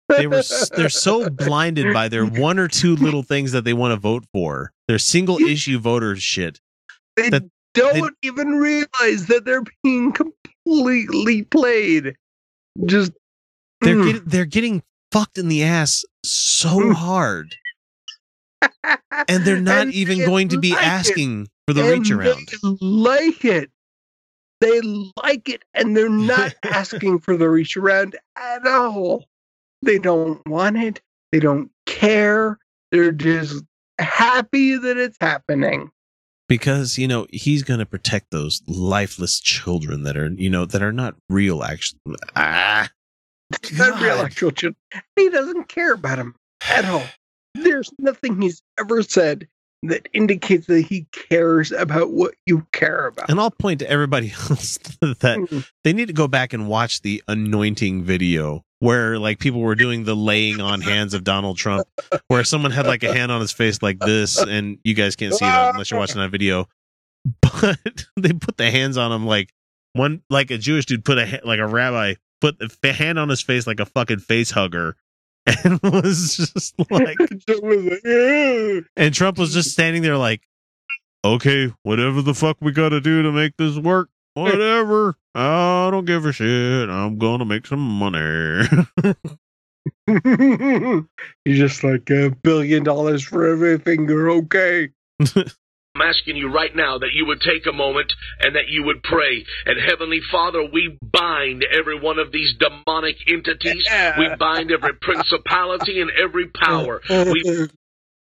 they 0.08 0.26
were 0.26 0.42
they're 0.76 0.88
so 0.88 1.28
blinded 1.30 1.92
by 1.92 2.08
their 2.08 2.24
one 2.24 2.58
or 2.58 2.68
two 2.68 2.96
little 2.96 3.22
things 3.22 3.52
that 3.52 3.64
they 3.64 3.72
want 3.74 3.92
to 3.92 3.96
vote 3.96 4.24
for. 4.32 4.72
Their 4.88 4.98
single 4.98 5.38
issue 5.38 5.78
voter 5.78 6.16
shit. 6.16 6.60
They 7.16 7.30
that- 7.30 7.48
don't 7.74 8.14
even 8.22 8.50
realize 8.52 9.26
that 9.26 9.42
they're 9.44 9.64
being 9.82 10.12
completely 10.12 11.42
played. 11.42 12.14
Just 12.86 13.12
They're 13.80 13.96
Mm. 13.96 14.06
getting 14.06 14.22
they're 14.26 14.44
getting 14.46 14.82
fucked 15.12 15.38
in 15.38 15.48
the 15.48 15.62
ass 15.64 16.04
so 16.24 16.68
Mm. 16.80 16.94
hard. 16.94 17.56
And 19.28 19.44
they're 19.44 19.60
not 19.60 19.86
And 19.86 19.94
even 19.94 20.18
going 20.18 20.48
to 20.48 20.58
be 20.58 20.70
like 20.72 20.80
it. 20.80 20.84
For 21.66 21.74
the 21.74 21.82
And 21.82 21.90
reach 22.00 22.10
around. 22.10 22.48
They 22.48 22.58
like 22.80 23.44
it. 23.44 23.70
They 24.60 24.80
like 25.22 25.48
it, 25.48 25.64
and 25.74 25.96
they're 25.96 26.08
not 26.08 26.54
asking 26.62 27.20
for 27.20 27.36
the 27.36 27.48
reach 27.50 27.76
around 27.76 28.16
at 28.36 28.66
all. 28.66 29.24
They 29.82 29.98
don't 29.98 30.46
want 30.48 30.76
it. 30.78 31.00
They 31.32 31.40
don't 31.40 31.70
care. 31.86 32.58
They're 32.90 33.12
just 33.12 33.62
happy 33.98 34.76
that 34.76 34.96
it's 34.96 35.18
happening. 35.20 35.90
because 36.48 36.96
you 36.98 37.06
know 37.08 37.26
he's 37.30 37.62
going 37.62 37.80
to 37.80 37.86
protect 37.86 38.30
those 38.30 38.62
lifeless 38.66 39.40
children 39.40 40.02
that 40.04 40.16
are 40.16 40.30
you 40.36 40.48
know 40.50 40.64
that 40.64 40.82
are 40.82 40.92
not 40.92 41.14
real 41.28 41.62
actually 41.62 41.98
ah 42.36 42.88
Not 43.72 44.00
real 44.00 44.18
actual 44.18 44.50
children. 44.50 44.76
He 45.16 45.28
doesn't 45.30 45.68
care 45.68 45.94
about 45.94 46.16
them 46.16 46.34
at 46.68 46.84
all. 46.84 47.04
There's 47.54 47.90
nothing 47.98 48.40
he's 48.40 48.62
ever 48.78 49.02
said 49.02 49.46
that 49.88 50.08
indicates 50.12 50.66
that 50.66 50.82
he 50.82 51.06
cares 51.12 51.72
about 51.72 52.10
what 52.12 52.34
you 52.46 52.66
care 52.72 53.06
about. 53.06 53.28
and 53.30 53.38
i'll 53.40 53.50
point 53.50 53.78
to 53.80 53.88
everybody 53.90 54.30
else 54.50 54.78
that 55.00 55.36
Mm. 55.50 55.66
they 55.84 55.92
need 55.92 56.06
to 56.08 56.12
go 56.14 56.28
back 56.28 56.52
and 56.52 56.68
watch 56.68 57.02
the 57.02 57.22
anointing 57.28 58.02
video 58.04 58.62
where 58.80 59.18
like 59.18 59.38
people 59.38 59.60
were 59.60 59.74
doing 59.74 60.04
the 60.04 60.14
laying 60.16 60.60
on 60.60 60.80
hands 60.80 61.14
of 61.14 61.24
donald 61.24 61.56
trump 61.56 61.86
where 62.28 62.44
someone 62.44 62.70
had 62.70 62.86
like 62.86 63.02
a 63.02 63.12
hand 63.14 63.30
on 63.32 63.40
his 63.40 63.52
face 63.52 63.82
like 63.82 63.98
this 64.00 64.38
and 64.38 64.78
you 64.84 64.94
guys 64.94 65.16
can't 65.16 65.34
see 65.34 65.44
it 65.44 65.70
unless 65.72 65.90
you're 65.90 66.00
watching 66.00 66.20
that 66.20 66.30
video 66.30 66.66
but 67.42 67.78
they 68.16 68.32
put 68.32 68.56
the 68.56 68.70
hands 68.70 68.96
on 68.96 69.10
him 69.12 69.26
like 69.26 69.50
one 69.94 70.22
like 70.30 70.50
a 70.50 70.58
jewish 70.58 70.86
dude 70.86 71.04
put 71.04 71.18
a 71.18 71.40
like 71.44 71.58
a 71.60 71.66
rabbi 71.66 72.14
put 72.40 72.56
the 72.82 72.92
hand 72.92 73.18
on 73.18 73.28
his 73.28 73.40
face 73.40 73.66
like 73.66 73.80
a 73.80 73.86
fucking 73.86 74.18
face 74.18 74.50
hugger 74.50 74.96
and 75.64 75.80
was 75.82 76.36
just 76.36 76.74
like 76.90 77.16
It 77.20 77.62
was 77.62 77.84
like, 77.84 78.04
"Ugh." 78.06 78.84
and 78.96 79.14
trump 79.14 79.38
was 79.38 79.52
just 79.52 79.72
standing 79.72 80.02
there 80.02 80.16
like 80.16 80.42
okay 81.24 81.72
whatever 81.82 82.22
the 82.22 82.34
fuck 82.34 82.56
we 82.60 82.72
gotta 82.72 83.00
do 83.00 83.22
to 83.22 83.32
make 83.32 83.56
this 83.56 83.76
work 83.76 84.08
whatever 84.34 85.16
i 85.34 85.88
don't 85.90 86.06
give 86.06 86.24
a 86.26 86.32
shit 86.32 86.88
i'm 86.88 87.18
gonna 87.18 87.44
make 87.44 87.66
some 87.66 87.80
money 87.80 88.66
He's 90.06 91.58
just 91.58 91.84
like 91.84 92.08
a 92.10 92.30
billion 92.42 92.84
dollars 92.84 93.22
for 93.22 93.46
everything. 93.46 94.08
You're 94.08 94.30
okay. 94.30 94.90
I'm 96.04 96.10
asking 96.10 96.36
you 96.36 96.48
right 96.52 96.74
now 96.74 96.98
that 96.98 97.10
you 97.14 97.26
would 97.26 97.40
take 97.40 97.66
a 97.66 97.72
moment 97.72 98.12
and 98.40 98.56
that 98.56 98.68
you 98.68 98.84
would 98.84 99.02
pray. 99.02 99.44
And 99.66 99.78
Heavenly 99.80 100.20
Father, 100.30 100.62
we 100.62 100.98
bind 101.02 101.64
every 101.72 101.98
one 101.98 102.18
of 102.18 102.32
these 102.32 102.54
demonic 102.58 103.16
entities. 103.28 103.86
We 104.18 104.28
bind 104.38 104.70
every 104.70 104.94
principality 105.00 106.00
and 106.00 106.10
every 106.10 106.48
power. 106.48 107.00
We 107.08 107.68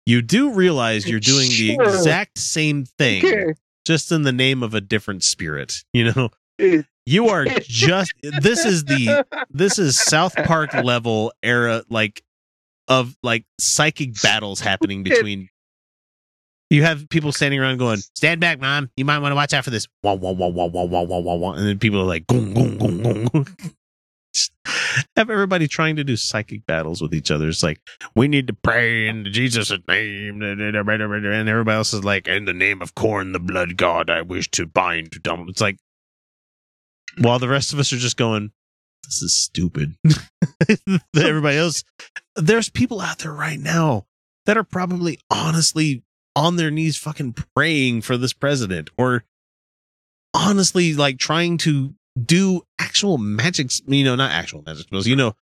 you 0.06 0.20
do 0.20 0.52
realize 0.52 1.08
you're 1.08 1.20
doing 1.20 1.48
the 1.48 1.74
exact 1.80 2.38
same 2.38 2.84
thing 2.84 3.24
Okay. 3.24 3.54
just 3.86 4.12
in 4.12 4.22
the 4.22 4.32
name 4.32 4.62
of 4.62 4.74
a 4.74 4.80
different 4.82 5.24
spirit 5.24 5.82
you 5.94 6.12
know 6.12 6.28
Eh, 6.58 6.82
you 7.06 7.28
are 7.30 7.46
just 7.62 8.12
this 8.22 8.66
is 8.66 8.84
the 8.84 9.24
this 9.48 9.78
is 9.78 9.98
south 9.98 10.34
park 10.44 10.74
level 10.74 11.32
era 11.42 11.84
like 11.88 12.22
of 12.86 13.16
like 13.22 13.46
psychic 13.58 14.20
battles 14.20 14.60
happening 14.60 15.02
between 15.10 15.48
you 16.74 16.82
have 16.82 17.08
people 17.08 17.32
standing 17.32 17.60
around 17.60 17.78
going 17.78 17.98
stand 18.14 18.40
back 18.40 18.60
mom 18.60 18.90
you 18.96 19.04
might 19.04 19.18
want 19.18 19.32
to 19.32 19.36
watch 19.36 19.52
out 19.52 19.64
for 19.64 19.70
this. 19.70 19.86
Wah, 20.02 20.14
wah, 20.14 20.32
wah, 20.32 20.48
wah, 20.48 20.66
wah, 20.66 20.84
wah, 20.84 21.02
wah, 21.02 21.34
wah, 21.34 21.52
and 21.52 21.66
then 21.66 21.78
people 21.78 22.00
are 22.00 22.04
like 22.04 22.26
gong, 22.26 22.54
gong, 22.54 22.78
gong, 22.78 23.28
gong. 23.32 23.46
Have 25.16 25.30
everybody 25.30 25.68
trying 25.68 25.96
to 25.96 26.04
do 26.04 26.16
psychic 26.16 26.66
battles 26.66 27.00
with 27.00 27.14
each 27.14 27.30
other. 27.30 27.48
It's 27.48 27.62
like 27.62 27.80
we 28.16 28.26
need 28.26 28.48
to 28.48 28.52
pray 28.52 29.06
in 29.06 29.26
jesus' 29.32 29.70
name. 29.86 30.42
And 30.42 30.76
everybody 30.76 31.74
else 31.74 31.92
is 31.92 32.04
like 32.04 32.26
in 32.26 32.44
the 32.44 32.52
name 32.52 32.82
of 32.82 32.94
Khorne 32.94 33.32
the 33.32 33.38
blood 33.38 33.76
god 33.76 34.10
i 34.10 34.22
wish 34.22 34.50
to 34.52 34.66
bind 34.66 35.12
to 35.12 35.18
Donald. 35.18 35.50
it's 35.50 35.60
like 35.60 35.78
while 37.18 37.38
the 37.38 37.48
rest 37.48 37.72
of 37.72 37.78
us 37.78 37.92
are 37.92 37.98
just 37.98 38.16
going 38.16 38.50
this 39.04 39.20
is 39.20 39.36
stupid. 39.36 39.96
Everybody 41.16 41.58
else 41.58 41.84
there's 42.36 42.70
people 42.70 43.00
out 43.00 43.18
there 43.18 43.32
right 43.32 43.60
now 43.60 44.06
that 44.46 44.56
are 44.56 44.64
probably 44.64 45.18
honestly 45.30 46.02
on 46.36 46.56
their 46.56 46.70
knees 46.70 46.96
fucking 46.96 47.32
praying 47.54 48.02
for 48.02 48.16
this 48.16 48.32
president 48.32 48.90
or 48.98 49.24
honestly 50.34 50.94
like 50.94 51.18
trying 51.18 51.56
to 51.58 51.94
do 52.24 52.62
actual 52.78 53.18
magic 53.18 53.70
you 53.86 54.04
know 54.04 54.14
not 54.14 54.30
actual 54.30 54.62
magic 54.66 54.86
spells 54.86 55.06
you 55.06 55.16
know 55.16 55.34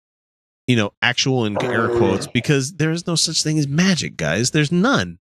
you 0.66 0.76
know 0.76 0.92
actual 1.02 1.44
in 1.44 1.60
air 1.62 1.88
quotes 1.88 2.26
because 2.26 2.74
there 2.74 2.90
is 2.90 3.06
no 3.06 3.14
such 3.14 3.42
thing 3.42 3.58
as 3.58 3.66
magic 3.66 4.16
guys 4.16 4.50
there's 4.50 4.72
none 4.72 5.18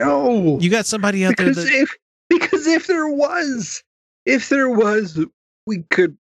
No. 0.00 0.58
you 0.60 0.70
got 0.70 0.86
somebody 0.86 1.24
out 1.24 1.36
there 1.36 1.48
because 1.48 1.64
that 1.64 1.72
if 1.72 1.96
because 2.28 2.66
if 2.66 2.86
there 2.86 3.08
was 3.08 3.82
if 4.26 4.48
there 4.48 4.68
was 4.68 5.18
we 5.66 5.84
could 5.90 6.16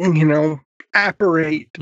you 0.00 0.24
know 0.24 0.60
apparate 0.94 1.68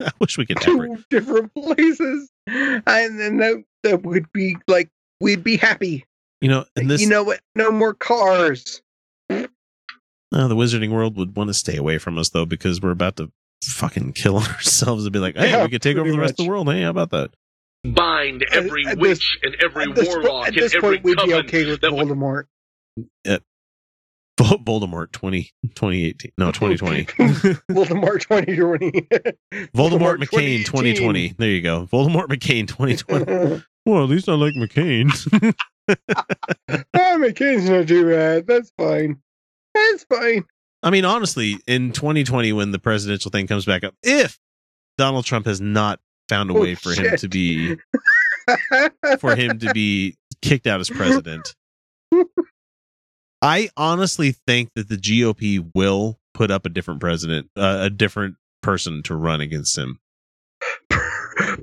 i 0.00 0.10
wish 0.20 0.36
we 0.38 0.46
could 0.46 0.62
have 0.62 0.80
it. 0.80 1.04
different 1.10 1.52
places. 1.54 2.30
And 2.46 3.18
then 3.18 3.38
that, 3.38 3.64
that 3.84 4.02
would 4.02 4.30
be 4.32 4.56
like 4.68 4.90
we'd 5.20 5.42
be 5.42 5.56
happy. 5.56 6.04
You 6.40 6.48
know 6.48 6.64
and 6.76 6.90
this 6.90 7.00
you 7.00 7.08
know 7.08 7.22
what? 7.22 7.40
No 7.54 7.70
more 7.72 7.94
cars. 7.94 8.82
Uh, 9.30 10.48
the 10.48 10.56
wizarding 10.56 10.90
world 10.90 11.16
would 11.16 11.36
want 11.36 11.48
to 11.48 11.54
stay 11.54 11.76
away 11.76 11.98
from 11.98 12.18
us 12.18 12.28
though 12.30 12.44
because 12.44 12.80
we're 12.82 12.90
about 12.90 13.16
to 13.16 13.30
fucking 13.64 14.12
kill 14.12 14.36
ourselves 14.52 15.04
and 15.04 15.12
be 15.12 15.18
like, 15.18 15.36
hey, 15.36 15.50
Yeah, 15.50 15.62
we 15.64 15.70
could 15.70 15.82
take 15.82 15.96
over 15.96 16.10
the 16.10 16.18
rest 16.18 16.32
of 16.38 16.44
the 16.44 16.48
world. 16.48 16.68
Hey, 16.72 16.82
how 16.82 16.90
about 16.90 17.10
that? 17.10 17.30
bind 17.86 18.42
every 18.50 18.86
at 18.86 18.96
witch 18.98 19.38
this- 19.42 19.52
and 19.52 19.62
every 19.62 19.84
at 19.84 19.94
this, 19.94 20.08
po- 20.08 20.14
warlock 20.20 20.42
at 20.46 20.54
and 20.54 20.62
this 20.62 20.74
every 20.74 20.96
point 20.96 21.04
we'd 21.04 21.16
be 21.18 21.30
coven 21.32 21.46
okay 21.46 21.64
with 21.66 21.80
that 21.82 21.92
would 21.92 22.08
voldemort. 22.08 22.44
Vol- 23.26 23.38
Voldemort 24.40 25.12
20, 25.12 25.50
2018. 25.74 26.32
No, 26.38 26.50
2020. 26.50 27.04
voldemort 27.70 28.20
2020 28.20 28.90
Voldemort 29.74 30.18
McCain 30.18 30.64
2020. 30.64 31.34
There 31.38 31.48
you 31.50 31.62
go. 31.62 31.86
Voldemort 31.86 32.26
McCain 32.28 32.66
2020. 32.66 33.62
well, 33.86 34.02
at 34.04 34.10
least 34.10 34.28
I 34.28 34.32
like 34.34 34.54
McCain. 34.54 35.10
oh 35.88 37.18
mccain's 37.20 37.68
not 37.68 37.86
too 37.86 38.08
bad 38.08 38.46
that's 38.46 38.72
fine 38.78 39.20
that's 39.74 40.04
fine 40.04 40.42
I 40.82 40.90
mean, 40.90 41.06
honestly, 41.06 41.56
in 41.66 41.92
2020, 41.92 42.52
when 42.52 42.70
the 42.70 42.78
presidential 42.78 43.30
thing 43.30 43.46
comes 43.46 43.64
back 43.64 43.84
up, 43.84 43.94
if 44.02 44.38
Donald 44.98 45.24
Trump 45.24 45.46
has 45.46 45.58
not 45.58 45.98
found 46.28 46.50
a 46.50 46.54
Oh, 46.54 46.60
way 46.60 46.74
for 46.74 46.92
him 46.92 47.16
to 47.16 47.26
be 47.28 47.76
for 49.18 49.34
him 49.34 49.58
to 49.60 49.72
be 49.72 50.16
kicked 50.42 50.66
out 50.66 50.80
as 50.80 50.90
president. 50.90 51.54
I 53.44 53.68
honestly 53.76 54.32
think 54.32 54.70
that 54.74 54.88
the 54.88 54.96
GOP 54.96 55.70
will 55.74 56.18
put 56.32 56.50
up 56.50 56.64
a 56.64 56.70
different 56.70 57.00
president, 57.00 57.50
uh, 57.58 57.80
a 57.82 57.90
different 57.90 58.36
person 58.62 59.02
to 59.02 59.14
run 59.14 59.42
against 59.42 59.76
him. 59.76 60.00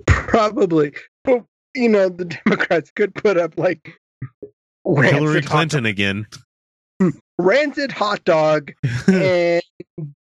Probably. 0.05 0.93
But, 1.23 1.43
you 1.73 1.89
know, 1.89 2.07
the 2.07 2.25
Democrats 2.45 2.91
could 2.95 3.15
put 3.15 3.35
up 3.38 3.57
like 3.57 4.00
Hillary 4.85 5.41
Clinton 5.41 5.88
again. 5.88 6.27
rancid 7.39 7.91
hot 7.91 8.23
dog 8.25 8.73
and, 9.07 9.63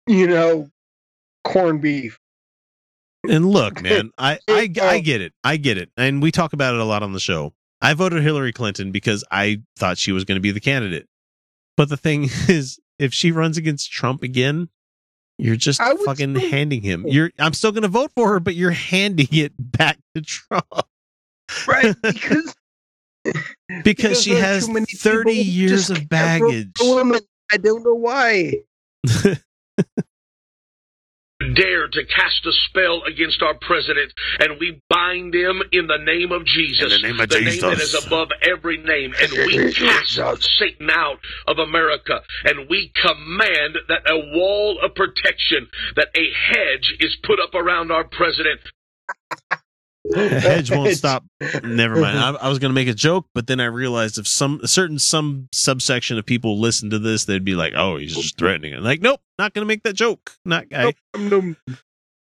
you 0.07 0.28
know, 0.28 0.69
corned 1.42 1.80
beef. 1.80 2.16
and 3.28 3.45
look, 3.50 3.83
man, 3.83 4.12
I, 4.16 4.38
I 4.47 4.71
I 4.80 5.00
get 5.00 5.21
it. 5.21 5.33
I 5.42 5.57
get 5.57 5.78
it. 5.78 5.90
And 5.97 6.23
we 6.23 6.30
talk 6.30 6.52
about 6.52 6.75
it 6.75 6.80
a 6.80 6.85
lot 6.85 7.02
on 7.02 7.12
the 7.12 7.19
show. 7.19 7.54
I 7.83 7.95
voted 7.95 8.23
Hillary 8.23 8.52
Clinton 8.52 8.92
because 8.92 9.25
I 9.33 9.62
thought 9.76 9.99
she 9.99 10.12
was 10.12 10.25
going 10.25 10.37
to 10.37 10.40
be 10.40 10.52
the 10.52 10.61
candidate. 10.61 11.07
But 11.81 11.89
the 11.89 11.97
thing 11.97 12.25
is, 12.49 12.79
if 12.99 13.15
she 13.15 13.33
runs 13.33 13.57
against 13.57 13.91
Trump 13.91 14.23
again, 14.23 14.69
you're 15.39 15.57
just 15.57 15.81
fucking 15.81 16.37
still- 16.37 16.51
handing 16.51 16.83
him. 16.83 17.07
You're 17.09 17.31
I'm 17.39 17.55
still 17.55 17.73
going 17.73 17.85
to 17.85 17.89
vote 17.89 18.13
for 18.15 18.29
her, 18.33 18.39
but 18.39 18.55
you're 18.55 18.71
handing 18.71 19.29
it 19.33 19.55
back 19.57 19.97
to 20.15 20.21
Trump 20.21 20.67
Right? 21.67 21.97
Because, 22.03 22.55
because 23.85 24.23
she 24.23 24.33
has 24.33 24.69
many 24.69 24.85
30 24.85 25.33
years 25.33 25.89
of 25.89 26.07
baggage. 26.07 26.73
women. 26.81 27.21
I 27.51 27.57
don't 27.57 27.83
know 27.83 27.95
why. 27.95 28.57
Dare 31.54 31.88
to 31.88 32.04
cast 32.04 32.44
a 32.47 32.52
spell 32.68 33.02
against 33.06 33.42
our 33.42 33.54
president, 33.54 34.12
and 34.40 34.59
we 34.61 34.80
bind 34.88 35.35
him 35.35 35.62
in 35.73 35.87
the 35.87 35.99
name 35.99 36.32
of 36.32 36.44
Jesus, 36.44 36.92
In 36.92 37.02
the 37.02 37.09
name 37.09 37.20
of 37.20 37.30
name 37.30 37.44
that 37.44 37.76
Jesus. 37.76 37.94
is 37.94 38.06
above 38.06 38.28
every 38.42 38.78
name, 38.78 39.14
and 39.20 39.32
we 39.32 39.73
cast 39.75 40.49
Satan 40.59 40.90
out 40.90 41.18
of 41.47 41.59
America, 41.59 42.20
and 42.44 42.68
we 42.68 42.92
command 42.94 43.78
that 43.88 44.02
a 44.06 44.18
wall 44.37 44.78
of 44.82 44.94
protection, 44.94 45.68
that 45.97 46.09
a 46.14 46.30
hedge 46.32 46.97
is 47.00 47.16
put 47.25 47.40
up 47.40 47.54
around 47.54 47.90
our 47.90 48.04
president. 48.04 48.61
A 50.17 50.29
hedge 50.40 50.71
won't 50.71 50.95
stop. 50.97 51.25
Never 51.62 51.97
mind. 52.00 52.19
I, 52.19 52.31
I 52.33 52.49
was 52.49 52.59
going 52.59 52.71
to 52.71 52.75
make 52.75 52.88
a 52.88 52.95
joke, 52.95 53.26
but 53.35 53.47
then 53.47 53.61
I 53.61 53.67
realized 53.67 54.19
if 54.19 54.26
some 54.26 54.61
a 54.62 54.69
certain 54.69 54.99
some 54.99 55.49
subsection 55.52 56.19
of 56.19 56.26
people 56.26 56.59
listen 56.61 56.90
to 56.90 56.99
this, 56.99 57.25
they'd 57.26 57.45
be 57.45 57.55
like, 57.55 57.73
"Oh, 57.76 57.97
he's 57.97 58.14
just 58.17 58.37
threatening 58.38 58.73
it." 58.73 58.83
Like, 58.83 59.00
nope, 59.00 59.21
not 59.38 59.55
going 59.55 59.62
to 59.62 59.69
make 59.69 59.83
that 59.85 59.95
joke. 59.95 60.33
Not 60.45 60.64
I, 60.75 60.95
Um, 61.14 61.57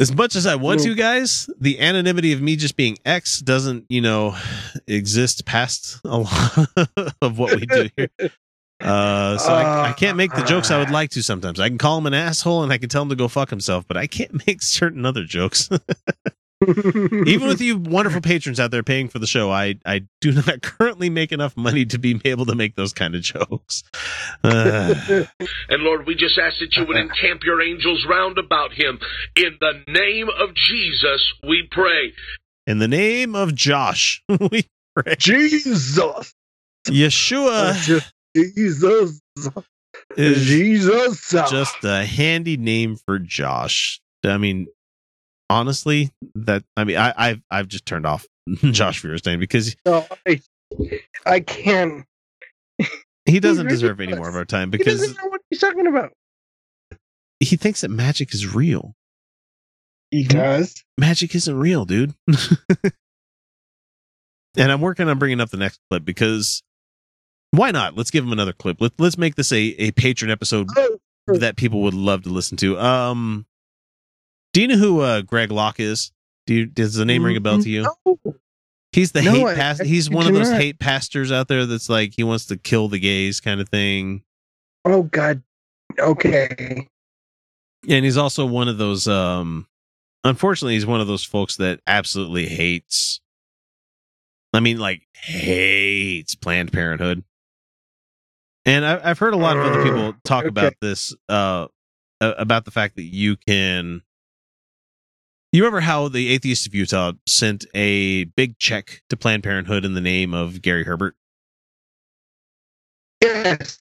as 0.01 0.15
much 0.15 0.35
as 0.35 0.47
I 0.47 0.55
want 0.57 0.81
No. 0.81 0.87
to, 0.87 0.95
guys. 0.95 1.49
The 1.61 1.79
anonymity 1.81 2.33
of 2.33 2.41
me 2.43 2.57
just 2.57 2.77
being 2.77 2.97
X 3.05 3.41
doesn't, 3.41 3.85
you 3.89 4.01
know, 4.01 4.37
exist 4.89 5.45
past 5.47 6.01
a 6.05 6.19
lot 6.19 6.59
of 7.23 7.39
what 7.39 7.55
we 7.61 7.67
do 7.67 7.89
here. 7.97 8.09
Uh, 8.81 9.39
so 9.39 9.55
I, 9.55 9.91
I 9.91 9.93
can't 9.93 10.17
make 10.17 10.35
the 10.35 10.43
jokes 10.43 10.71
I 10.71 10.79
would 10.79 10.91
like 10.91 11.09
to 11.11 11.23
sometimes. 11.23 11.59
I 11.59 11.69
can 11.69 11.79
call 11.79 11.97
him 11.97 12.07
an 12.07 12.13
asshole 12.13 12.65
and 12.65 12.73
I 12.73 12.77
can 12.77 12.91
tell 12.91 13.01
him 13.03 13.09
to 13.09 13.17
go 13.17 13.29
fuck 13.29 13.49
himself, 13.49 13.87
but 13.89 13.97
I 13.97 14.07
can't 14.07 14.47
make 14.47 14.61
certain 14.63 15.07
other 15.07 15.25
jokes. 15.25 15.71
Even 16.63 17.49
with 17.49 17.61
you 17.61 17.77
wonderful 17.79 18.21
patrons 18.21 18.59
out 18.61 18.71
there 18.71 18.83
paying 18.83 19.09
for 19.09 19.19
the 19.19 19.27
show, 19.27 19.51
I 19.51 19.77
I 19.85 20.03
do 20.21 20.33
not 20.33 20.63
currently 20.63 21.11
make 21.11 21.33
enough 21.33 21.57
money 21.57 21.85
to 21.87 21.99
be 21.99 22.21
able 22.25 22.47
to 22.47 22.55
make 22.55 22.77
those 22.77 22.93
kind 22.93 23.15
of 23.15 23.23
jokes. 23.23 23.83
Uh, 24.45 24.95
And 25.69 25.83
Lord, 25.83 26.07
we 26.07 26.15
just 26.15 26.39
ask 26.39 26.59
that 26.61 26.77
you 26.77 26.85
would 26.85 26.97
encamp 26.97 27.43
your 27.45 27.63
angels 27.63 28.05
round 28.09 28.37
about 28.39 28.73
him. 28.73 28.99
In 29.37 29.57
the 29.61 29.83
name 29.89 30.29
of 30.29 30.55
Jesus, 30.55 31.33
we 31.47 31.67
pray. 31.71 32.13
in 32.67 32.79
the 32.79 32.89
name 32.89 33.35
of 33.35 33.55
Josh, 33.55 34.23
we 34.29 34.67
pray. 34.95 35.15
Jesus. 35.19 36.35
Yeshua 36.87 38.03
Jesus. 38.35 39.21
is 40.17 40.47
Jesus. 40.47 41.31
just 41.31 41.77
a 41.85 42.05
handy 42.05 42.57
name 42.57 42.97
for 42.97 43.19
Josh. 43.19 44.01
I 44.25 44.37
mean, 44.39 44.67
honestly, 45.51 46.11
that 46.35 46.65
I 46.77 46.85
mean, 46.85 46.97
I, 46.97 47.13
I've 47.17 47.43
I've 47.51 47.69
just 47.69 47.87
turned 47.87 48.07
off 48.07 48.27
Josh 48.63 48.99
Feuerstein 49.01 49.39
because 49.41 49.77
No, 49.87 50.07
I, 50.27 50.41
I 51.27 51.41
can't. 51.41 52.05
he 53.27 53.41
doesn't 53.41 53.69
deserve 53.69 54.01
any 54.01 54.15
more 54.15 54.29
of 54.29 54.35
our 54.35 54.45
time 54.45 54.71
because 54.71 55.01
He 55.01 55.07
doesn't 55.07 55.17
know 55.23 55.29
what 55.31 55.41
he's 55.51 55.61
talking 55.61 55.87
about. 55.87 56.13
he 57.41 57.57
thinks 57.57 57.81
that 57.83 57.91
magic 57.91 58.35
is 58.35 58.55
real. 58.55 58.95
He 60.11 60.25
does. 60.25 60.85
Magic 60.99 61.35
isn't 61.35 61.57
real, 61.59 61.85
dude. 61.85 62.15
and 64.57 64.71
I'm 64.71 64.81
working 64.81 65.09
on 65.09 65.19
bringing 65.19 65.41
up 65.41 65.51
the 65.51 65.57
next 65.57 65.81
clip 65.91 66.05
because 66.05 66.63
why 67.51 67.71
not? 67.71 67.97
Let's 67.97 68.11
give 68.11 68.25
him 68.25 68.33
another 68.33 68.53
clip. 68.53 68.81
Let, 68.81 68.93
let's 68.99 69.19
make 69.19 69.35
this 69.35 69.53
a, 69.53 69.59
a 69.59 69.91
patron 69.93 70.31
episode 70.31 70.69
Oh, 70.77 70.99
that 71.27 71.57
people 71.57 71.83
would 71.83 71.95
love 71.95 72.23
to 72.25 72.29
listen 72.29 72.57
to. 72.59 72.79
Um, 72.79 73.47
do 74.55 74.63
you 74.63 74.69
know 74.69 74.77
who 74.77 75.01
uh, 75.01 75.21
Greg 75.21 75.51
Locke 75.51 75.81
is? 75.81 76.11
Do 76.47 76.55
you, 76.55 76.67
does 76.67 76.95
the 76.95 77.05
name 77.05 77.25
ring 77.25 77.37
a 77.37 77.41
bell 77.41 77.59
to 77.61 77.69
you? 77.69 77.83
no. 78.07 78.19
He's 78.93 79.11
the 79.13 79.23
No, 79.23 79.33
hate 79.33 79.45
I- 79.47 79.55
past. 79.57 79.83
He's 79.83 80.09
one 80.09 80.27
of 80.29 80.35
those 80.35 80.51
hate 80.53 80.79
pastors 80.79 81.33
out 81.33 81.49
there 81.49 81.67
that's 81.67 81.89
like 81.89 82.13
he 82.17 82.23
wants 82.23 82.47
to 82.47 82.57
kill 82.57 82.89
the 82.89 83.01
gays 83.01 83.41
kind 83.41 83.61
of 83.61 83.69
thing. 83.69 84.23
Oh 84.85 85.03
God. 85.03 85.43
Okay. 85.99 86.87
And 87.89 88.05
he's 88.05 88.17
also 88.17 88.47
one 88.47 88.69
of 88.69 88.79
those. 88.79 89.09
Um, 89.09 89.67
unfortunately, 90.23 90.75
he's 90.75 90.87
one 90.87 91.01
of 91.01 91.07
those 91.09 91.25
folks 91.25 91.57
that 91.57 91.81
absolutely 91.89 92.47
hates. 92.47 93.21
I 94.53 94.61
mean, 94.61 94.79
like 94.79 95.03
hates 95.15 96.37
Planned 96.37 96.73
Parenthood. 96.73 97.25
And 98.65 98.85
I, 98.87 99.01
I've 99.11 99.19
heard 99.19 99.35
a 99.35 99.39
lot 99.39 99.57
of 99.57 99.65
other 99.67 99.83
people 99.83 100.15
talk 100.25 100.45
Okay. 100.45 100.49
about 100.49 100.75
this. 100.81 101.13
Uh, 101.29 101.67
about 102.21 102.65
the 102.65 102.71
fact 102.71 102.95
that 102.97 103.03
you 103.05 103.37
can. 103.37 104.03
You 105.55 105.63
remember 105.63 105.79
how 105.83 106.09
the 106.09 106.31
Atheists 106.31 106.67
of 106.67 106.75
Utah 106.75 107.13
sent 107.29 107.65
a 107.77 108.25
big 108.25 108.59
check 108.59 109.03
to 109.09 109.17
Planned 109.17 109.45
Parenthood 109.45 109.85
in 109.85 109.95
the 109.95 110.01
name 110.01 110.35
of 110.35 110.61
Gary 110.61 110.83
Herbert? 110.83 111.15
Yes. 113.23 113.79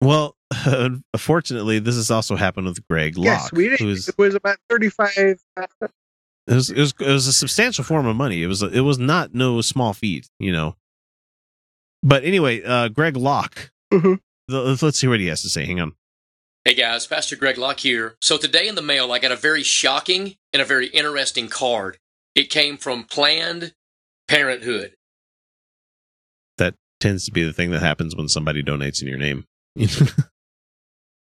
Well, 0.00 0.34
unfortunately, 0.64 1.78
this 1.78 1.96
has 1.96 2.10
also 2.10 2.36
happened 2.36 2.68
with 2.68 2.88
Greg 2.88 3.18
Locke, 3.18 3.26
yes, 3.26 3.52
we 3.52 3.68
did. 3.68 3.80
who's 3.80 4.08
It 4.08 4.16
was 4.16 4.34
about 4.34 4.56
thirty-five. 4.70 5.12
it 5.58 5.68
was, 6.46 6.70
it 6.70 6.78
was 6.78 6.94
it 6.98 7.06
was 7.12 7.26
a 7.26 7.34
substantial 7.34 7.84
form 7.84 8.06
of 8.06 8.16
money. 8.16 8.42
It 8.42 8.46
was 8.46 8.62
it 8.62 8.80
was 8.80 8.96
not 8.98 9.34
no 9.34 9.60
small 9.60 9.92
feat, 9.92 10.30
you 10.38 10.52
know. 10.52 10.74
But 12.02 12.24
anyway, 12.24 12.62
uh, 12.62 12.88
Greg 12.88 13.18
Locke. 13.18 13.70
Mhm. 13.92 14.20
the- 14.48 14.60
let's, 14.62 14.82
let's 14.82 14.98
see 14.98 15.06
what 15.08 15.20
he 15.20 15.26
has 15.26 15.42
to 15.42 15.50
say. 15.50 15.66
Hang 15.66 15.80
on. 15.80 15.92
Hey 16.66 16.72
guys, 16.72 17.06
Pastor 17.06 17.36
Greg 17.36 17.58
Locke 17.58 17.80
here. 17.80 18.16
So 18.22 18.38
today 18.38 18.68
in 18.68 18.74
the 18.74 18.80
mail, 18.80 19.12
I 19.12 19.18
got 19.18 19.30
a 19.30 19.36
very 19.36 19.62
shocking 19.62 20.36
and 20.50 20.62
a 20.62 20.64
very 20.64 20.86
interesting 20.86 21.48
card. 21.48 21.98
It 22.34 22.48
came 22.48 22.78
from 22.78 23.04
Planned 23.04 23.74
Parenthood. 24.28 24.94
That 26.56 26.74
tends 27.00 27.26
to 27.26 27.32
be 27.32 27.42
the 27.42 27.52
thing 27.52 27.70
that 27.72 27.82
happens 27.82 28.16
when 28.16 28.28
somebody 28.28 28.62
donates 28.62 29.02
in 29.02 29.08
your 29.08 29.18
name. 29.18 29.44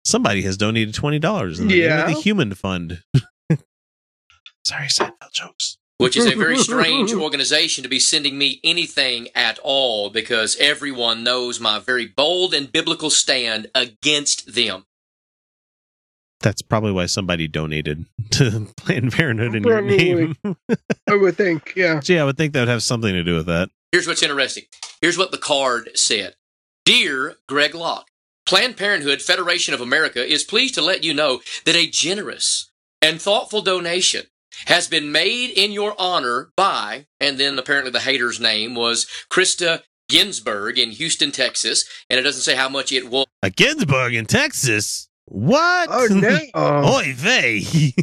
somebody 0.05 0.43
has 0.43 0.55
donated 0.55 0.93
twenty 0.93 1.19
dollars 1.19 1.59
in 1.59 1.67
the 1.67 1.77
name 1.77 1.91
of 1.91 2.07
the 2.07 2.21
Human 2.21 2.53
Fund. 2.53 3.03
Sorry, 4.63 4.87
Seinfeld 4.87 5.33
jokes. 5.33 5.77
which 5.97 6.15
is 6.15 6.25
a 6.25 6.37
very 6.37 6.57
strange 6.57 7.11
organization 7.13 7.83
to 7.83 7.89
be 7.89 7.99
sending 7.99 8.37
me 8.37 8.61
anything 8.63 9.27
at 9.35 9.59
all 9.61 10.09
because 10.09 10.55
everyone 10.55 11.21
knows 11.21 11.59
my 11.59 11.79
very 11.79 12.05
bold 12.05 12.53
and 12.53 12.71
biblical 12.71 13.09
stand 13.09 13.69
against 13.75 14.53
them. 14.53 14.85
That's 16.43 16.61
probably 16.61 16.91
why 16.91 17.07
somebody 17.07 17.47
donated 17.47 18.05
to 18.31 18.67
Planned 18.77 19.13
Parenthood 19.13 19.55
in 19.55 19.63
your 19.63 19.81
name. 19.81 20.35
I 21.09 21.15
would 21.15 21.37
think. 21.37 21.73
Yeah. 21.75 21.99
Gee, 22.01 22.19
I 22.19 22.25
would 22.25 22.37
think 22.37 22.53
that 22.53 22.59
would 22.59 22.67
have 22.67 22.83
something 22.83 23.13
to 23.13 23.23
do 23.23 23.35
with 23.35 23.47
that. 23.47 23.69
Here's 23.91 24.07
what's 24.07 24.21
interesting. 24.21 24.65
Here's 25.01 25.17
what 25.17 25.31
the 25.31 25.37
card 25.37 25.89
said 25.95 26.35
Dear 26.85 27.35
Greg 27.47 27.73
Locke, 27.73 28.07
Planned 28.45 28.77
Parenthood 28.77 29.21
Federation 29.21 29.73
of 29.73 29.81
America 29.81 30.23
is 30.23 30.43
pleased 30.43 30.75
to 30.75 30.81
let 30.81 31.03
you 31.03 31.13
know 31.13 31.41
that 31.65 31.75
a 31.75 31.87
generous 31.87 32.69
and 33.01 33.21
thoughtful 33.21 33.61
donation 33.61 34.25
has 34.67 34.87
been 34.87 35.11
made 35.11 35.49
in 35.49 35.71
your 35.71 35.95
honor 35.97 36.49
by, 36.55 37.07
and 37.19 37.37
then 37.37 37.57
apparently 37.57 37.91
the 37.91 38.01
hater's 38.01 38.39
name 38.39 38.75
was 38.75 39.07
Krista 39.31 39.81
Ginsburg 40.09 40.77
in 40.77 40.91
Houston, 40.91 41.31
Texas, 41.31 41.85
and 42.09 42.19
it 42.19 42.23
doesn't 42.23 42.41
say 42.41 42.55
how 42.55 42.69
much 42.69 42.91
it 42.91 43.09
was. 43.09 43.25
A 43.41 43.49
Ginsburg 43.49 44.13
in 44.13 44.25
Texas. 44.25 45.09
What? 45.25 45.89
Oh 45.91 46.07
no. 46.09 46.39
Oy 46.55 47.13
vey. 47.15 47.93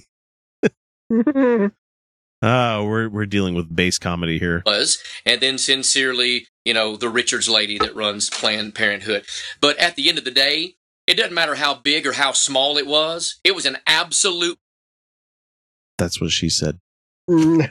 oh, 1.13 1.71
we're 2.85 3.09
we're 3.09 3.27
dealing 3.27 3.55
with 3.55 3.75
base 3.75 3.99
comedy 3.99 4.39
here. 4.39 4.63
was, 4.65 4.99
and 5.27 5.41
then 5.41 5.59
sincerely, 5.59 6.47
you 6.65 6.75
know, 6.75 6.97
the 6.97 7.09
Richards 7.09 7.49
lady 7.49 7.79
that 7.79 7.95
runs 7.95 8.31
Planned 8.31 8.75
Parenthood. 8.75 9.25
But 9.61 9.79
at 9.79 9.97
the 9.97 10.09
end 10.09 10.19
of 10.19 10.25
the 10.25 10.31
day, 10.31 10.75
it 11.07 11.15
doesn't 11.15 11.35
matter 11.35 11.57
how 11.57 11.75
big 11.75 12.07
or 12.07 12.13
how 12.13 12.33
small 12.33 12.79
it 12.79 12.87
was. 12.87 13.39
It 13.45 13.55
was 13.55 13.67
an 13.67 13.79
absolute 13.87 14.59
That's 15.99 16.21
what 16.21 16.31
she 16.31 16.49
said. 16.49 16.81
No. 17.31 17.67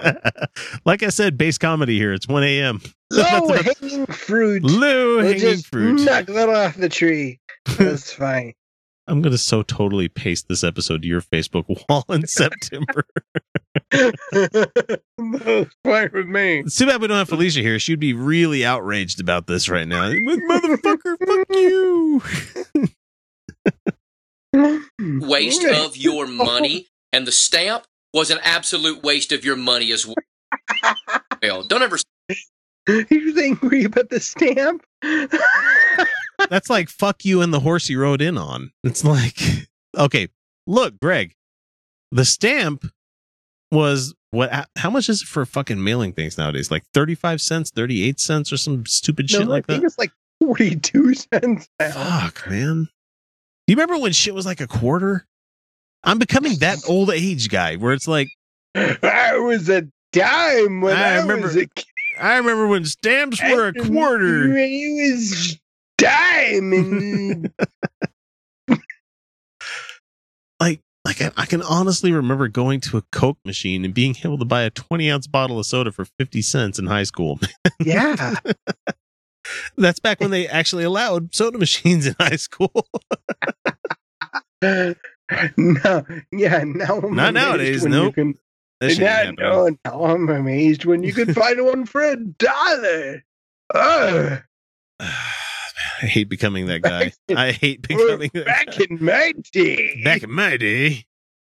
Mm. 0.00 0.32
like 0.84 1.02
I 1.02 1.08
said, 1.08 1.38
base 1.38 1.58
comedy 1.58 1.98
here. 1.98 2.12
It's 2.12 2.28
1 2.28 2.42
a.m. 2.44 2.80
Low 3.10 3.48
hanging 3.80 4.06
fruit. 4.06 4.62
Low 4.62 5.16
We'll 5.16 5.26
hanging 5.26 5.58
fruit. 5.58 6.00
Knock 6.02 6.26
that 6.26 6.48
off 6.48 6.76
the 6.76 6.88
tree. 6.88 7.40
That's 7.78 8.12
fine. 8.12 8.54
I'm 9.08 9.20
going 9.20 9.32
to 9.32 9.38
so 9.38 9.62
totally 9.62 10.08
paste 10.08 10.46
this 10.48 10.62
episode 10.62 11.02
to 11.02 11.08
your 11.08 11.20
Facebook 11.20 11.64
wall 11.88 12.04
in 12.08 12.26
September. 12.26 13.04
That's 13.90 15.74
fine 15.84 16.10
with 16.12 16.28
me. 16.28 16.60
it's 16.60 16.76
too 16.76 16.86
bad 16.86 17.00
we 17.00 17.08
don't 17.08 17.16
have 17.16 17.28
Felicia 17.28 17.60
here. 17.60 17.80
She'd 17.80 17.98
be 17.98 18.14
really 18.14 18.64
outraged 18.64 19.20
about 19.20 19.48
this 19.48 19.68
right 19.68 19.88
now. 19.88 20.08
Motherfucker, 20.08 21.16
fuck 21.26 21.46
you. 21.50 22.22
waste 25.20 25.64
of 25.64 25.96
your 25.96 26.26
money, 26.26 26.86
and 27.12 27.26
the 27.26 27.32
stamp 27.32 27.86
was 28.12 28.30
an 28.30 28.38
absolute 28.42 29.02
waste 29.02 29.32
of 29.32 29.44
your 29.44 29.56
money 29.56 29.92
as 29.92 30.06
well. 30.06 31.62
Don't 31.68 31.82
ever 31.82 31.98
You're 32.86 33.40
angry 33.40 33.84
about 33.84 34.10
the 34.10 34.20
stamp? 34.20 34.84
That's 36.50 36.70
like 36.70 36.88
fuck 36.88 37.24
you 37.24 37.40
and 37.42 37.52
the 37.52 37.60
horse 37.60 37.88
you 37.88 38.00
rode 38.00 38.22
in 38.22 38.36
on. 38.36 38.72
It's 38.84 39.04
like, 39.04 39.38
okay, 39.98 40.28
look, 40.66 40.98
Greg, 41.00 41.34
the 42.10 42.24
stamp 42.24 42.84
was 43.70 44.14
what? 44.30 44.68
How 44.76 44.90
much 44.90 45.08
is 45.08 45.22
it 45.22 45.28
for 45.28 45.44
fucking 45.46 45.82
mailing 45.82 46.12
things 46.12 46.36
nowadays? 46.36 46.70
Like 46.70 46.84
thirty 46.92 47.14
five 47.14 47.40
cents, 47.40 47.70
thirty 47.70 48.02
eight 48.02 48.18
cents, 48.20 48.52
or 48.52 48.56
some 48.56 48.84
stupid 48.86 49.30
shit 49.30 49.42
no, 49.42 49.46
like 49.46 49.64
I 49.68 49.74
think 49.74 49.82
that. 49.82 49.86
it's 49.86 49.98
like 49.98 50.12
42 50.40 51.14
cents 51.14 51.68
now. 51.78 51.90
Fuck, 51.90 52.50
man. 52.50 52.88
Do 53.66 53.72
You 53.72 53.76
remember 53.76 53.98
when 53.98 54.12
shit 54.12 54.34
was 54.34 54.44
like 54.44 54.60
a 54.60 54.66
quarter? 54.66 55.24
I'm 56.04 56.18
becoming 56.18 56.56
that 56.56 56.78
old 56.88 57.10
age 57.10 57.48
guy 57.48 57.76
where 57.76 57.92
it's 57.92 58.08
like 58.08 58.28
I 58.74 59.38
was 59.38 59.68
a 59.68 59.86
dime 60.12 60.80
when 60.80 60.96
I 60.96 61.16
I, 61.16 61.18
remember 61.20 61.46
was 61.46 61.56
a 61.56 61.66
kid. 61.66 61.84
I 62.18 62.36
remember 62.36 62.66
when 62.66 62.84
stamps 62.84 63.40
were 63.42 63.68
a 63.68 63.72
quarter. 63.72 64.48
When 64.48 64.68
he 64.68 65.10
was 65.10 65.58
dime 65.98 66.72
and 66.72 67.52
Like 70.60 70.80
like 71.04 71.20
I, 71.20 71.32
I 71.36 71.46
can 71.46 71.62
honestly 71.62 72.12
remember 72.12 72.46
going 72.48 72.80
to 72.82 72.96
a 72.96 73.02
Coke 73.10 73.38
machine 73.44 73.84
and 73.84 73.92
being 73.92 74.16
able 74.24 74.38
to 74.38 74.44
buy 74.44 74.62
a 74.62 74.70
20 74.70 75.10
ounce 75.10 75.26
bottle 75.26 75.58
of 75.58 75.66
soda 75.66 75.90
for 75.90 76.04
50 76.04 76.40
cents 76.42 76.78
in 76.78 76.86
high 76.86 77.02
school. 77.02 77.40
yeah. 77.80 78.36
That's 79.76 79.98
back 79.98 80.20
when 80.20 80.30
they 80.30 80.46
actually 80.46 80.84
allowed 80.84 81.34
soda 81.34 81.58
machines 81.58 82.06
in 82.06 82.14
high 82.20 82.36
school. 82.36 82.86
no, 85.56 86.04
yeah, 86.32 86.64
now 86.64 86.98
I'm 87.00 87.14
Not 87.14 87.34
nowadays, 87.34 87.84
nope. 87.84 88.14
can- 88.14 88.38
That 88.80 88.90
shit 88.90 89.00
yeah, 89.00 89.28
ain't 89.28 89.40
happening. 89.40 89.78
no, 89.84 89.90
now 89.90 90.04
I'm 90.06 90.28
amazed 90.28 90.84
when 90.84 91.02
you 91.02 91.12
can 91.12 91.32
find 91.34 91.64
one 91.64 91.86
for 91.86 92.02
a 92.02 92.16
dollar. 92.16 93.24
Ugh. 93.74 94.42
I 95.00 96.06
hate 96.06 96.28
becoming 96.28 96.66
that 96.66 96.82
guy. 96.82 97.12
In- 97.28 97.36
I 97.36 97.52
hate 97.52 97.86
becoming 97.86 98.30
that 98.34 98.46
back 98.46 98.66
guy. 98.76 98.86
in 98.90 99.04
my 99.04 99.32
day. 99.52 100.02
back 100.02 100.22
in 100.22 100.30
my 100.32 100.56
day. 100.56 101.04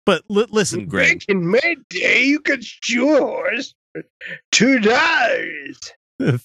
But 0.06 0.22
li- 0.28 0.46
listen, 0.50 0.86
Greg. 0.86 1.20
Back 1.20 1.28
in 1.28 1.46
my 1.46 1.76
day, 1.88 2.24
you 2.24 2.40
could 2.40 2.64
yours 2.88 3.74
two 4.50 4.78
dollars. 4.80 5.78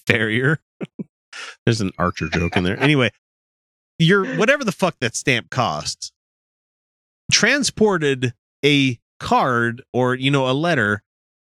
farrier. 0.06 0.60
There's 1.64 1.80
an 1.80 1.90
Archer 1.98 2.28
joke 2.28 2.56
in 2.56 2.64
there. 2.64 2.78
Anyway, 2.78 3.10
your 3.98 4.36
whatever 4.36 4.62
the 4.64 4.72
fuck 4.72 4.96
that 5.00 5.16
stamp 5.16 5.50
cost 5.50 6.12
transported 7.30 8.34
a 8.64 8.98
card 9.18 9.82
or 9.92 10.14
you 10.14 10.30
know 10.30 10.48
a 10.48 10.52
letter 10.52 11.02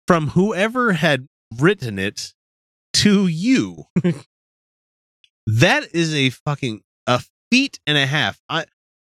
from 0.06 0.28
whoever 0.28 0.92
had 0.92 1.26
written 1.58 1.98
it 1.98 2.34
to 2.94 3.26
you. 3.26 3.84
that 5.46 5.94
is 5.94 6.14
a 6.14 6.30
fucking 6.30 6.80
a 7.06 7.22
feat 7.50 7.78
and 7.86 7.98
a 7.98 8.06
half. 8.06 8.40
I 8.48 8.64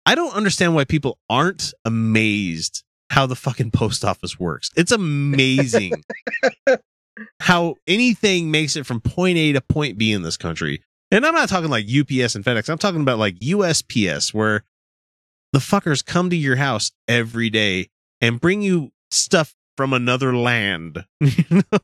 I 0.06 0.16
don't 0.16 0.36
understand 0.36 0.76
why 0.76 0.86
people 0.86 1.18
aren't 1.30 1.74
amazed 1.86 2.84
how 3.10 3.26
the 3.26 3.36
fucking 3.36 3.72
post 3.72 4.04
office 4.04 4.40
works. 4.40 4.70
It's 4.76 4.92
amazing 4.92 5.94
how 7.40 7.76
anything 7.88 8.52
makes 8.52 8.76
it 8.76 8.86
from 8.86 9.02
point 9.02 9.38
A 9.38 9.54
to 9.54 9.62
point 9.62 9.98
B 9.98 10.12
in 10.12 10.24
this 10.24 10.38
country. 10.38 10.84
And 11.12 11.26
I'm 11.26 11.36
not 11.36 11.48
talking 11.48 11.70
like 11.70 11.86
UPS 11.86 12.36
and 12.36 12.44
FedEx. 12.44 12.70
I'm 12.70 12.80
talking 12.80 13.02
about 13.02 13.20
like 13.20 13.36
USPS, 13.40 14.34
where 14.34 14.64
the 15.54 15.60
fuckers 15.60 16.04
come 16.06 16.30
to 16.30 16.36
your 16.36 16.58
house 16.58 16.92
every 17.08 17.50
day 17.50 17.88
and 18.20 18.42
bring 18.42 18.62
you 18.62 18.92
stuff 19.12 19.56
from 19.78 19.94
another 19.94 20.36
land. 20.36 21.06
You 21.22 21.44
know? 21.72 21.80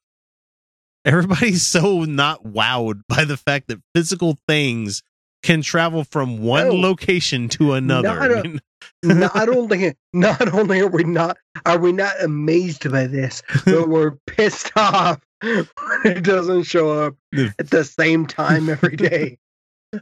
Everybody's 1.05 1.65
so 1.65 2.03
not 2.03 2.43
wowed 2.43 3.01
by 3.08 3.23
the 3.23 3.38
fact 3.38 3.67
that 3.69 3.79
physical 3.95 4.38
things 4.47 5.01
can 5.43 5.62
travel 5.62 6.03
from 6.03 6.39
one 6.43 6.67
No. 6.67 6.73
location 6.75 7.47
to 7.49 7.73
another. 7.73 8.43
Not 8.43 8.62
not 9.03 9.49
only 9.49 9.95
not 10.12 10.53
only 10.53 10.82
are 10.82 10.88
we 10.88 11.03
not 11.05 11.38
are 11.65 11.77
we 11.79 11.93
not 11.93 12.21
amazed 12.21 12.91
by 12.91 13.08
this, 13.08 13.41
but 13.65 13.88
we're 13.89 14.12
pissed 14.27 14.71
off 14.75 15.19
when 15.41 15.67
it 16.03 16.23
doesn't 16.23 16.63
show 16.63 16.91
up 16.91 17.15
at 17.58 17.69
the 17.69 17.86
same 17.86 18.25
time 18.25 18.67
every 18.69 18.97
day. 18.97 19.38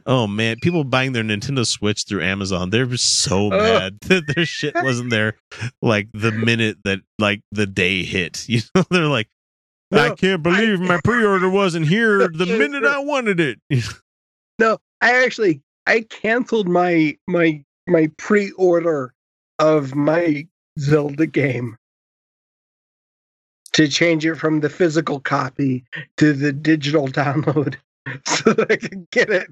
Oh 0.04 0.26
man, 0.26 0.56
people 0.60 0.84
buying 0.84 1.12
their 1.12 1.22
Nintendo 1.22 1.66
Switch 1.66 2.04
through 2.04 2.22
Amazon, 2.22 2.70
they're 2.70 2.94
so 2.96 3.48
mad 3.50 3.98
that 4.02 4.24
their 4.34 4.44
shit 4.44 4.74
wasn't 4.74 5.10
there 5.10 5.36
like 5.80 6.08
the 6.12 6.32
minute 6.32 6.78
that 6.84 7.00
like 7.18 7.42
the 7.52 7.66
day 7.66 8.04
hit. 8.04 8.46
You 8.58 8.60
know, 8.74 8.84
they're 8.90 9.06
like, 9.06 9.28
I 9.92 10.10
can't 10.10 10.42
believe 10.42 10.80
my 10.80 11.00
pre-order 11.04 11.48
wasn't 11.48 11.86
here 11.86 12.28
the 12.28 12.46
minute 12.46 12.84
I 12.84 12.98
wanted 12.98 13.40
it. 13.40 13.60
No, 14.58 14.78
I 15.00 15.24
actually 15.24 15.62
I 15.86 16.02
canceled 16.02 16.68
my 16.68 17.16
my 17.26 17.64
my 17.86 18.10
pre-order 18.18 19.14
of 19.58 19.94
my 19.94 20.46
Zelda 20.78 21.26
game 21.26 21.76
to 23.72 23.88
change 23.88 24.26
it 24.26 24.34
from 24.34 24.60
the 24.60 24.68
physical 24.68 25.20
copy 25.20 25.84
to 26.16 26.32
the 26.32 26.52
digital 26.52 27.08
download 27.08 27.76
so 28.26 28.52
that 28.52 28.72
I 28.72 28.76
could 28.76 29.10
get 29.10 29.30
it 29.30 29.48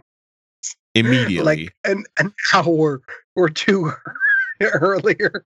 Immediately. 0.94 1.42
like 1.64 1.72
an, 1.84 2.04
an 2.18 2.32
hour 2.54 3.02
or 3.34 3.48
two 3.50 3.92
earlier. 4.60 5.44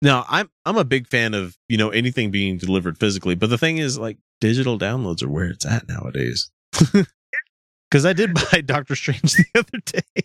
now, 0.00 0.24
I'm 0.28 0.48
I'm 0.64 0.76
a 0.76 0.84
big 0.84 1.06
fan 1.08 1.34
of, 1.34 1.56
you 1.68 1.76
know, 1.76 1.90
anything 1.90 2.30
being 2.30 2.56
delivered 2.58 2.98
physically, 2.98 3.34
but 3.34 3.50
the 3.50 3.58
thing 3.58 3.78
is 3.78 3.98
like 3.98 4.18
digital 4.40 4.78
downloads 4.78 5.22
are 5.22 5.28
where 5.28 5.46
it's 5.46 5.66
at 5.66 5.88
nowadays. 5.88 6.50
Cuz 7.90 8.06
I 8.06 8.12
did 8.12 8.32
buy 8.52 8.60
Doctor 8.62 8.94
Strange 8.96 9.34
the 9.34 9.44
other 9.54 9.78
day. 9.84 10.22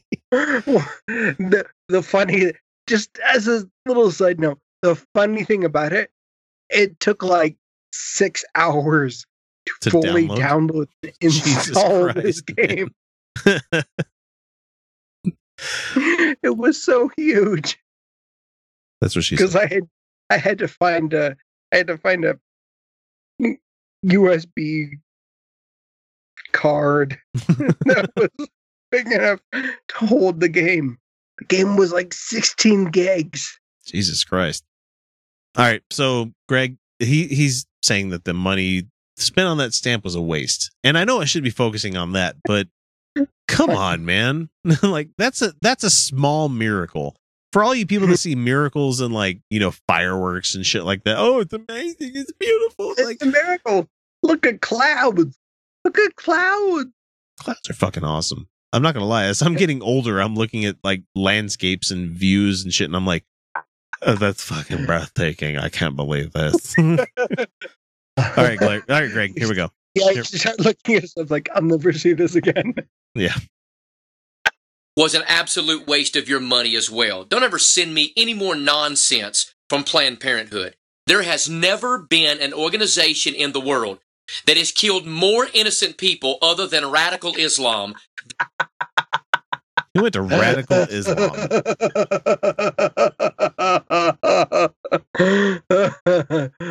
the 1.38 1.66
the 1.90 2.02
funny 2.04 2.52
just 2.88 3.18
as 3.34 3.48
a 3.48 3.68
little 3.86 4.12
side 4.12 4.40
note, 4.40 4.60
the 4.82 4.96
funny 5.14 5.44
thing 5.44 5.64
about 5.66 5.92
it, 5.92 6.10
it 6.70 7.00
took 7.00 7.24
like 7.24 7.58
six 7.92 8.46
hours 8.56 9.26
To 9.66 9.74
to, 9.82 9.90
fully 9.92 10.28
download? 10.28 10.38
download 10.38 10.88
and 11.04 11.14
install 11.22 12.14
this 12.14 12.42
game. 12.42 12.92
it 16.44 16.58
was 16.58 16.82
so 16.82 17.10
huge 17.18 17.78
That's 19.02 19.16
what 19.16 19.24
she 19.26 19.36
said. 19.36 19.44
because. 19.44 19.56
I 19.56 19.68
had 19.68 19.84
I 20.30 20.38
had 20.38 20.58
to 20.60 20.68
find 20.68 21.14
a 21.14 21.36
I 21.72 21.78
had 21.78 21.88
to 21.88 21.98
find 21.98 22.26
a 22.26 22.38
USB 24.06 24.90
card 26.52 27.18
that 27.34 28.10
was 28.16 28.48
big 28.92 29.08
enough 29.12 29.40
to 29.54 29.74
hold 29.96 30.40
the 30.40 30.50
game. 30.50 30.98
The 31.40 31.46
game 31.46 31.76
was 31.76 31.92
like 31.92 32.14
16 32.14 32.86
gigs. 32.86 33.60
Jesus 33.86 34.24
Christ. 34.24 34.64
All 35.56 35.66
right, 35.66 35.82
so 35.92 36.32
Greg, 36.48 36.78
he 37.00 37.28
he's 37.28 37.66
saying 37.82 38.10
that 38.10 38.26
the 38.26 38.34
money 38.34 38.84
spent 39.18 39.48
on 39.48 39.58
that 39.58 39.74
stamp 39.74 40.04
was 40.04 40.16
a 40.16 40.22
waste. 40.22 40.72
And 40.84 40.98
I 40.98 41.04
know 41.04 41.20
I 41.22 41.26
should 41.26 41.44
be 41.44 41.50
focusing 41.50 41.98
on 41.98 42.14
that, 42.14 42.36
but 42.46 42.68
come 43.48 43.70
on, 43.70 44.06
man. 44.06 44.50
like 44.84 45.10
that's 45.18 45.42
a 45.42 45.54
that's 45.62 45.84
a 45.84 45.90
small 45.90 46.50
miracle. 46.50 47.16
For 47.54 47.64
all 47.64 47.74
you 47.74 47.86
people 47.86 48.08
that 48.08 48.18
see 48.20 48.36
miracles 48.36 49.00
and 49.00 49.14
like, 49.14 49.40
you 49.50 49.60
know, 49.60 49.72
fireworks 49.88 50.56
and 50.56 50.66
shit 50.66 50.84
like 50.84 51.04
that. 51.06 51.18
Oh, 51.18 51.40
it's 51.40 51.54
amazing. 51.54 52.12
It's 52.14 52.32
beautiful. 52.34 52.92
It's 52.92 53.04
Like 53.04 53.18
a 53.22 53.26
miracle. 53.26 53.88
Look 54.24 54.46
at 54.46 54.62
clouds. 54.62 55.38
Look 55.86 55.98
at 55.98 56.16
clouds. 56.16 56.90
clouds 57.40 57.70
are 57.70 57.74
fucking 57.74 58.04
awesome. 58.04 58.48
I'm 58.74 58.82
not 58.82 58.94
gonna 58.94 59.06
lie. 59.06 59.26
As 59.26 59.42
I'm 59.42 59.56
getting 59.56 59.82
older, 59.82 60.20
I'm 60.20 60.36
looking 60.36 60.66
at 60.66 60.76
like 60.84 61.04
landscapes 61.16 61.90
and 61.92 62.10
views 62.10 62.64
and 62.64 62.74
shit, 62.74 62.86
and 62.86 62.96
I'm 62.96 63.06
like, 63.06 63.24
oh, 64.02 64.16
that's 64.16 64.44
fucking 64.44 64.86
breathtaking. 64.86 65.58
I 65.58 65.70
can't 65.70 65.96
believe 65.96 66.34
this. 66.34 66.76
All 66.78 66.96
right, 68.36 68.58
Greg. 68.58 68.84
All 68.90 69.02
right, 69.02 69.12
Greg. 69.12 69.38
Here 69.38 69.48
we 69.48 69.56
go. 69.56 69.70
Yeah, 70.00 70.12
Here. 70.12 70.18
you 70.18 70.24
start 70.24 70.60
looking 70.60 70.96
at 70.96 71.10
stuff 71.10 71.32
like 71.32 71.50
I'll 71.54 71.62
never 71.62 71.94
see 71.94 72.14
this 72.14 72.36
again. 72.36 72.76
Yeah. 73.16 73.36
Was 74.96 75.16
an 75.16 75.24
absolute 75.28 75.88
waste 75.88 76.16
of 76.16 76.28
your 76.28 76.40
money 76.40 76.76
as 76.76 76.90
well. 76.90 77.24
Don't 77.24 77.44
ever 77.44 77.60
send 77.60 77.94
me 77.94 78.14
any 78.18 78.34
more 78.34 78.56
nonsense 78.56 79.54
from 79.70 79.84
Planned 79.84 80.20
Parenthood. 80.20 80.76
There 81.06 81.24
has 81.24 81.50
never 81.50 82.00
been 82.00 82.40
an 82.42 82.54
organization 82.54 83.34
in 83.34 83.54
the 83.54 83.62
world 83.62 84.00
that 84.46 84.58
has 84.58 84.72
killed 84.72 85.06
more 85.06 85.48
innocent 85.54 85.98
people 85.98 86.38
other 86.42 86.68
than 86.68 86.92
radical 86.92 87.34
Islam. 87.36 87.96
He 89.94 90.02
went 90.02 90.14
to 90.14 90.22
radical 90.22 90.86
Islam. 90.90 91.32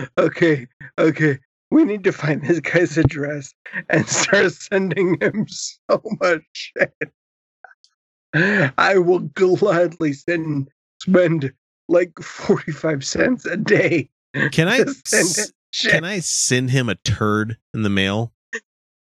okay, 0.18 0.66
okay. 0.98 1.38
We 1.76 1.84
need 1.84 2.04
to 2.04 2.12
find 2.12 2.42
this 2.42 2.60
guy's 2.60 2.96
address 2.96 3.52
and 3.90 4.08
start 4.08 4.50
sending 4.54 5.18
him 5.20 5.44
so 5.46 6.00
much 6.22 6.40
shit. 6.54 6.94
I 8.78 8.96
will 8.96 9.18
gladly 9.18 10.14
send 10.14 10.70
spend 11.02 11.52
like 11.86 12.18
forty 12.22 12.72
five 12.72 13.04
cents 13.04 13.44
a 13.44 13.58
day. 13.58 14.08
Can 14.52 14.68
I 14.68 14.84
send 15.04 15.36
him 15.36 15.52
shit. 15.70 15.92
can 15.92 16.04
I 16.04 16.20
send 16.20 16.70
him 16.70 16.88
a 16.88 16.94
turd 16.94 17.58
in 17.74 17.82
the 17.82 17.90
mail? 17.90 18.32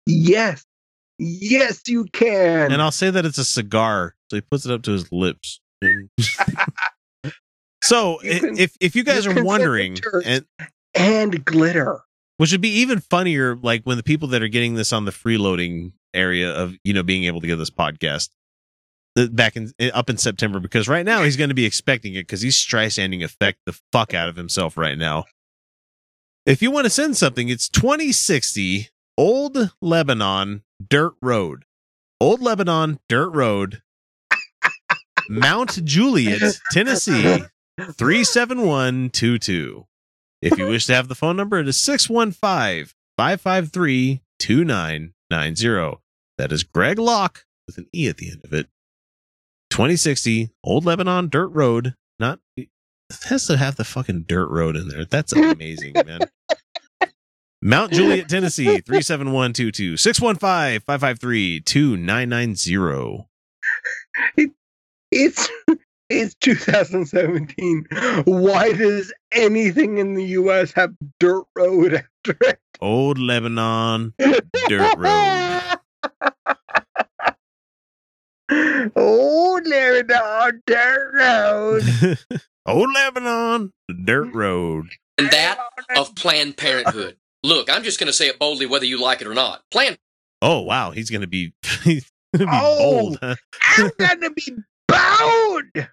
Yes, 0.04 0.64
yes, 1.20 1.82
you 1.86 2.06
can. 2.12 2.72
And 2.72 2.82
I'll 2.82 2.90
say 2.90 3.10
that 3.10 3.24
it's 3.24 3.38
a 3.38 3.44
cigar, 3.44 4.16
so 4.28 4.38
he 4.38 4.40
puts 4.40 4.66
it 4.66 4.72
up 4.72 4.82
to 4.82 4.90
his 4.90 5.12
lips. 5.12 5.60
so 7.84 8.18
can- 8.22 8.58
if 8.58 8.76
if 8.80 8.96
you 8.96 9.04
guys 9.04 9.24
you 9.24 9.38
are 9.38 9.44
wondering, 9.44 9.98
and 10.24 10.44
and 10.96 11.44
glitter. 11.44 12.00
Which 12.36 12.52
would 12.52 12.60
be 12.60 12.80
even 12.80 13.00
funnier, 13.00 13.56
like 13.56 13.82
when 13.84 13.96
the 13.96 14.02
people 14.02 14.28
that 14.28 14.42
are 14.42 14.48
getting 14.48 14.74
this 14.74 14.92
on 14.92 15.04
the 15.04 15.10
freeloading 15.10 15.92
area 16.14 16.52
of 16.52 16.74
you 16.84 16.92
know 16.92 17.02
being 17.02 17.24
able 17.24 17.40
to 17.40 17.46
get 17.46 17.56
this 17.56 17.70
podcast, 17.70 18.30
uh, 19.16 19.26
back 19.28 19.56
in 19.56 19.72
uh, 19.80 19.90
up 19.94 20.10
in 20.10 20.16
September 20.16 20.60
because 20.60 20.88
right 20.88 21.04
now 21.04 21.22
he's 21.22 21.36
going 21.36 21.50
to 21.50 21.54
be 21.54 21.64
expecting 21.64 22.14
it 22.14 22.22
because 22.22 22.42
he's 22.42 22.56
Streisanding 22.56 23.24
effect 23.24 23.60
the 23.66 23.78
fuck 23.92 24.14
out 24.14 24.28
of 24.28 24.36
himself 24.36 24.76
right 24.76 24.98
now. 24.98 25.24
If 26.44 26.62
you 26.62 26.70
want 26.70 26.84
to 26.84 26.90
send 26.90 27.16
something, 27.16 27.48
it's 27.48 27.68
2060 27.68 28.90
Old 29.18 29.72
Lebanon 29.80 30.62
Dirt 30.86 31.14
Road. 31.20 31.64
Old 32.20 32.40
Lebanon 32.40 32.98
Dirt 33.10 33.30
Road, 33.30 33.82
Mount 35.28 35.84
Juliet, 35.84 36.40
Tennessee 36.70 37.42
37122. 37.78 39.86
If 40.42 40.58
you 40.58 40.66
wish 40.66 40.86
to 40.86 40.94
have 40.94 41.08
the 41.08 41.14
phone 41.14 41.36
number, 41.36 41.58
it 41.58 41.68
is 41.68 41.80
615 41.80 42.92
553 43.16 44.22
2990. 44.38 46.00
That 46.38 46.52
is 46.52 46.62
Greg 46.62 46.98
Locke 46.98 47.44
with 47.66 47.78
an 47.78 47.86
E 47.94 48.08
at 48.08 48.18
the 48.18 48.30
end 48.30 48.42
of 48.44 48.52
it. 48.52 48.68
2060 49.70 50.50
Old 50.62 50.84
Lebanon 50.84 51.28
Dirt 51.28 51.48
Road. 51.48 51.94
Not 52.18 52.40
it 52.56 52.68
has 53.24 53.46
to 53.46 53.56
have 53.56 53.76
the 53.76 53.84
fucking 53.84 54.24
dirt 54.28 54.48
road 54.48 54.76
in 54.76 54.88
there. 54.88 55.04
That's 55.04 55.32
amazing, 55.32 55.94
man. 55.94 56.20
Mount 57.62 57.92
Juliet, 57.92 58.28
Tennessee 58.28 58.80
37122 58.80 59.96
615 59.96 60.80
553 60.80 61.60
2990. 61.60 63.26
It's 65.12 65.48
it's 66.08 66.34
2017. 66.36 67.86
Why 68.24 68.72
does 68.72 69.12
anything 69.32 69.98
in 69.98 70.14
the 70.14 70.24
U.S. 70.24 70.72
have 70.72 70.94
dirt 71.20 71.44
road 71.56 71.94
after 71.94 72.36
it? 72.48 72.58
Old 72.80 73.18
Lebanon 73.18 74.12
Dirt 74.68 74.96
Road. 74.98 75.62
there 79.64 79.96
it 79.96 80.12
are, 80.12 80.52
dirt 80.66 81.12
road. 81.14 82.18
Old 82.66 82.92
Lebanon 82.94 83.72
Dirt 84.04 84.32
Road. 84.34 84.86
And 85.18 85.30
that 85.30 85.58
of 85.96 86.14
Planned 86.14 86.56
Parenthood. 86.56 87.16
Look, 87.42 87.70
I'm 87.70 87.82
just 87.82 87.98
going 87.98 88.08
to 88.08 88.12
say 88.12 88.26
it 88.28 88.38
boldly 88.38 88.66
whether 88.66 88.84
you 88.84 89.00
like 89.00 89.20
it 89.20 89.26
or 89.26 89.34
not. 89.34 89.62
Planned 89.70 89.98
Oh 90.42 90.60
wow, 90.60 90.90
he's 90.90 91.08
gonna 91.08 91.26
be 91.26 91.54
he's 91.82 92.10
gonna 92.36 92.44
be 92.44 92.50
Oh. 92.52 92.78
bold. 92.78 93.18
Huh? 93.22 93.36
I'm 93.78 93.90
gonna 93.98 94.30
be 94.30 94.52
bound. 94.86 95.88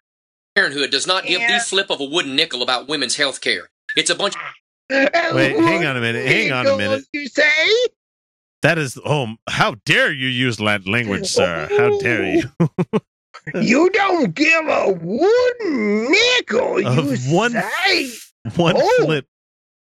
Parenthood 0.56 0.92
does 0.92 1.08
not 1.08 1.26
give 1.26 1.42
Yeah. 1.42 1.58
the 1.58 1.63
flip 1.63 1.89
of 1.89 2.00
a 2.00 2.06
wooden 2.06 2.36
nickel 2.36 2.62
about 2.62 2.88
women's 2.88 3.16
health 3.16 3.42
care. 3.42 3.70
It's 3.96 4.10
a 4.10 4.16
bunch 4.16 4.36
Wait, 4.89 5.56
hang 5.58 5.86
on 5.86 5.98
a 5.98 6.02
minute, 6.02 6.26
hang 6.28 6.52
on 6.52 6.68
a 6.68 6.78
minute. 6.78 7.06
You 7.13 7.28
say? 7.28 7.68
That 8.62 8.78
is 8.78 9.00
oh 9.06 9.36
how 9.50 9.76
dare 9.86 10.12
you 10.12 10.28
use 10.28 10.58
that 10.58 10.88
language, 10.88 11.26
sir? 11.28 11.68
How 11.78 11.98
dare 12.00 12.26
you? 12.26 12.44
You 13.56 13.89
don't 13.89 14.34
give 14.34 14.68
a 14.68 14.94
wooden 14.94 16.12
nickel. 16.12 16.86
Of 16.88 16.96
You 17.28 17.36
one 17.36 17.52
say 17.52 18.10
One 18.56 18.76
Oh. 18.78 19.04
flip. 19.04 19.26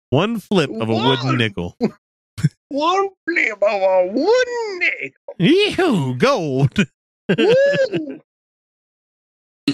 One 0.09 0.39
flip 0.39 0.69
of 0.69 0.89
a 0.89 0.93
wooden 0.93 1.27
One. 1.27 1.37
nickel. 1.37 1.77
one 2.69 3.09
flip 3.25 3.53
of 3.61 3.81
a 3.81 4.07
wooden 4.11 4.79
nickel. 4.79 5.35
Ew, 5.39 6.15
gold. 6.17 6.77
Woo. 7.37 8.19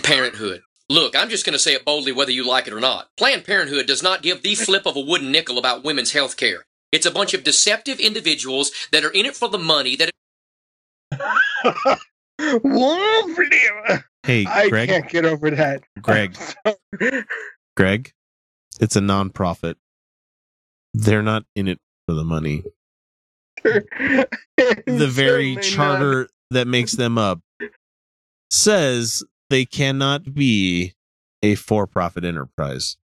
Parenthood. 0.04 0.62
Look, 0.90 1.16
I'm 1.16 1.30
just 1.30 1.46
going 1.46 1.54
to 1.54 1.60
say 1.60 1.74
it 1.74 1.86
boldly 1.86 2.12
whether 2.12 2.32
you 2.32 2.48
like 2.48 2.68
it 2.68 2.74
or 2.74 2.80
not. 2.80 3.10
Planned 3.16 3.46
Parenthood 3.46 3.86
does 3.86 4.02
not 4.02 4.24
give 4.24 4.42
the 4.42 4.56
flip 4.56 4.88
of 4.88 4.96
a 4.96 5.02
wooden 5.02 5.32
nickel 5.32 5.60
about 5.60 5.84
women's 5.84 6.14
health 6.14 6.36
care. 6.36 6.66
It's 6.92 7.06
a 7.06 7.12
bunch 7.12 7.36
of 7.36 7.44
deceptive 7.44 8.00
individuals 8.00 8.72
that 8.92 9.06
are 9.06 9.12
in 9.12 9.28
it 9.28 9.36
for 9.36 9.48
the 9.48 9.60
money 9.60 9.96
that 9.98 10.10
one 12.64 13.36
flip. 13.36 14.04
Hey, 14.24 14.46
I 14.48 14.70
Greg, 14.70 14.90
can't 14.90 15.10
get 15.10 15.26
over 15.26 15.52
that. 15.52 15.84
Greg, 16.02 16.36
Greg, 17.78 18.12
it's 18.80 18.96
a 18.96 19.00
nonprofit. 19.00 19.76
They're 20.96 21.22
not 21.22 21.44
in 21.56 21.68
it 21.68 21.80
for 22.08 22.16
the 22.16 22.24
money. 22.24 22.64
The 24.86 25.08
very 25.08 25.56
charter 25.58 26.30
that 26.52 26.68
makes 26.68 26.94
them 26.94 27.18
up 27.18 27.40
says 28.50 29.24
they 29.50 29.66
cannot 29.66 30.34
be 30.34 30.94
a 31.42 31.56
for-profit 31.56 32.24
enterprise. 32.26 32.98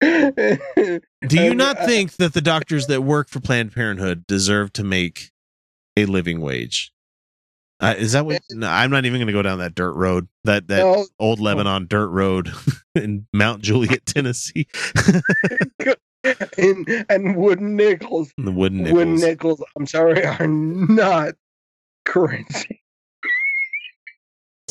Do 0.00 1.00
you 1.30 1.54
not 1.54 1.78
uh, 1.78 1.86
think 1.86 2.12
that 2.16 2.32
the 2.32 2.40
doctors 2.40 2.86
that 2.86 3.02
work 3.02 3.28
for 3.28 3.40
Planned 3.40 3.72
Parenthood 3.72 4.26
deserve 4.26 4.72
to 4.74 4.84
make 4.84 5.30
a 5.96 6.04
living 6.06 6.40
wage? 6.40 6.92
Uh, 7.80 7.94
is 7.96 8.12
that 8.12 8.26
what? 8.26 8.42
No, 8.50 8.68
I'm 8.68 8.90
not 8.90 9.04
even 9.04 9.18
going 9.18 9.28
to 9.28 9.32
go 9.32 9.42
down 9.42 9.58
that 9.58 9.74
dirt 9.74 9.92
road. 9.92 10.26
That 10.44 10.66
that 10.68 10.78
No, 10.78 11.06
old 11.20 11.38
Lebanon 11.38 11.86
dirt 11.88 12.08
road 12.08 12.52
in 12.94 13.26
Mount 13.32 13.62
Juliet, 13.62 14.04
Tennessee. 14.04 14.66
and, 16.58 17.06
and 17.08 17.36
wooden 17.36 17.76
nickels. 17.76 18.32
the 18.36 18.50
wooden 18.50 18.78
nickels. 18.78 18.94
Wooden 18.94 19.16
nickels, 19.16 19.64
I'm 19.76 19.86
sorry, 19.86 20.24
are 20.24 20.46
not 20.48 21.34
currency. 22.04 22.77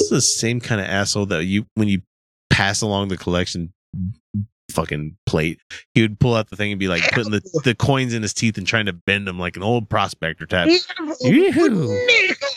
This 0.09 0.23
is 0.23 0.33
the 0.33 0.39
same 0.39 0.59
kind 0.61 0.79
of 0.79 0.87
asshole 0.87 1.25
that 1.27 1.45
you 1.45 1.65
when 1.75 1.87
you 1.87 2.01
pass 2.49 2.81
along 2.81 3.09
the 3.09 3.17
collection 3.17 3.73
fucking 4.71 5.17
plate, 5.25 5.59
he 5.93 6.01
would 6.01 6.19
pull 6.19 6.35
out 6.35 6.49
the 6.49 6.55
thing 6.55 6.71
and 6.71 6.79
be 6.79 6.87
like 6.87 7.03
putting 7.11 7.31
the, 7.31 7.61
the 7.63 7.73
coins 7.75 8.13
in 8.13 8.21
his 8.21 8.33
teeth 8.33 8.57
and 8.57 8.67
trying 8.67 8.85
to 8.85 8.93
bend 8.93 9.27
them 9.27 9.39
like 9.39 9.55
an 9.57 9.63
old 9.63 9.89
prospector 9.89 10.45
type. 10.45 10.69
Ew. 11.21 11.51
Wooden 11.55 11.87
nickel. 12.05 12.47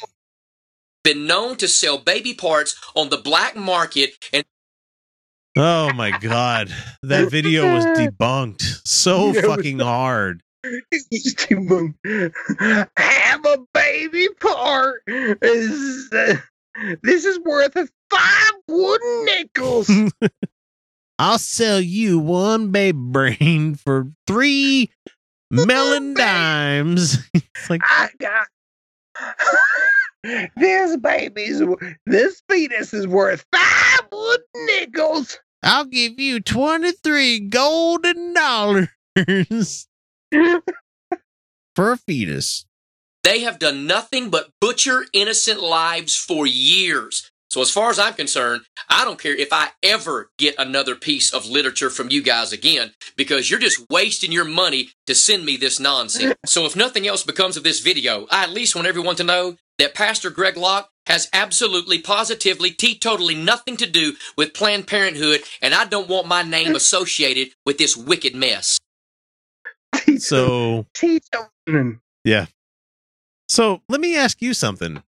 been 1.02 1.26
known 1.26 1.56
to 1.56 1.66
sell 1.68 1.98
baby 1.98 2.34
parts 2.34 2.76
on 2.94 3.08
the 3.08 3.16
black 3.16 3.56
market 3.56 4.10
and 4.32 4.44
Oh 5.56 5.92
my 5.94 6.16
god, 6.16 6.72
that 7.02 7.30
video 7.30 7.74
was 7.74 7.84
debunked 7.84 8.86
so 8.86 9.16
Yeah, 9.32 9.40
it 9.40 9.46
was- 9.46 9.56
fucking 9.56 9.78
hard. 9.80 10.42
He's 11.10 11.34
too. 11.34 11.94
Have 12.96 13.46
a 13.46 13.58
baby 13.72 14.28
part. 14.38 15.02
Is, 15.06 16.12
uh, 16.12 16.34
this 17.02 17.24
is 17.24 17.38
worth 17.40 17.74
five 17.74 18.52
wooden 18.68 19.24
nickels. 19.24 19.90
I'll 21.18 21.38
sell 21.38 21.80
you 21.80 22.18
one 22.18 22.70
baby 22.70 22.98
brain 22.98 23.74
for 23.74 24.10
three 24.26 24.90
melon 25.50 26.14
dimes. 26.14 27.18
it's 27.34 27.68
like 27.68 27.82
I 27.84 28.08
got 28.18 28.46
this 30.56 30.96
baby's 30.96 31.62
this 32.06 32.42
fetus 32.48 32.94
is 32.94 33.06
worth 33.06 33.44
five 33.52 34.00
wooden 34.10 34.66
nickels. 34.66 35.38
I'll 35.62 35.84
give 35.84 36.18
you 36.18 36.40
twenty 36.40 36.92
three 36.92 37.40
golden 37.40 38.32
dollars 38.32 38.88
for 41.74 41.92
a 41.92 41.96
fetus. 41.98 42.64
They 43.22 43.40
have 43.40 43.59
done 43.59 43.87
nothing 43.87 44.30
but 44.30 44.50
butcher 44.61 45.04
innocent 45.12 45.61
lives 45.61 46.16
for 46.16 46.46
years. 46.46 47.30
So 47.50 47.61
as 47.61 47.70
far 47.70 47.90
as 47.90 47.98
I'm 47.98 48.14
concerned, 48.14 48.62
I 48.88 49.04
don't 49.04 49.18
care 49.18 49.35
if 49.35 49.52
I 49.52 49.70
ever 49.83 50.30
get 50.38 50.54
another 50.56 50.94
piece 50.94 51.35
of 51.35 51.50
literature 51.50 51.90
from 51.90 52.09
you 52.09 52.22
guys 52.22 52.52
again 52.52 52.92
because 53.16 53.50
you're 53.50 53.59
just 53.59 53.85
wasting 53.90 54.30
your 54.30 54.44
money 54.44 54.90
to 55.09 55.16
send 55.16 55.44
me 55.44 55.56
this 55.56 55.80
nonsense. 55.80 56.35
So 56.46 56.64
if 56.64 56.74
nothing 56.74 57.06
else 57.06 57.22
becomes 57.22 57.56
of 57.56 57.64
this 57.64 57.80
video, 57.80 58.26
I 58.30 58.44
at 58.44 58.50
least 58.50 58.74
want 58.74 58.88
everyone 58.88 59.16
to 59.16 59.24
know 59.24 59.56
that 59.78 59.94
Pastor 59.94 60.30
Greg 60.30 60.56
Locke 60.56 60.88
has 61.06 61.28
absolutely, 61.33 62.00
positively, 62.00 62.70
teetotally 62.70 63.37
nothing 63.37 63.76
to 63.78 63.87
do 63.87 64.14
with 64.37 64.54
Planned 64.54 64.87
Parenthood, 64.87 65.40
and 65.61 65.74
I 65.74 65.85
don't 65.85 66.09
want 66.09 66.26
my 66.26 66.42
name 66.42 66.74
associated 66.76 67.48
with 67.66 67.78
this 67.78 67.96
wicked 67.96 68.35
mess. 68.35 68.78
So 70.18 70.87
Teetotum. 70.94 72.00
So 73.50 73.82
let 73.88 74.00
me 74.00 74.16
ask 74.16 74.40
you 74.40 74.54
something. 74.54 75.02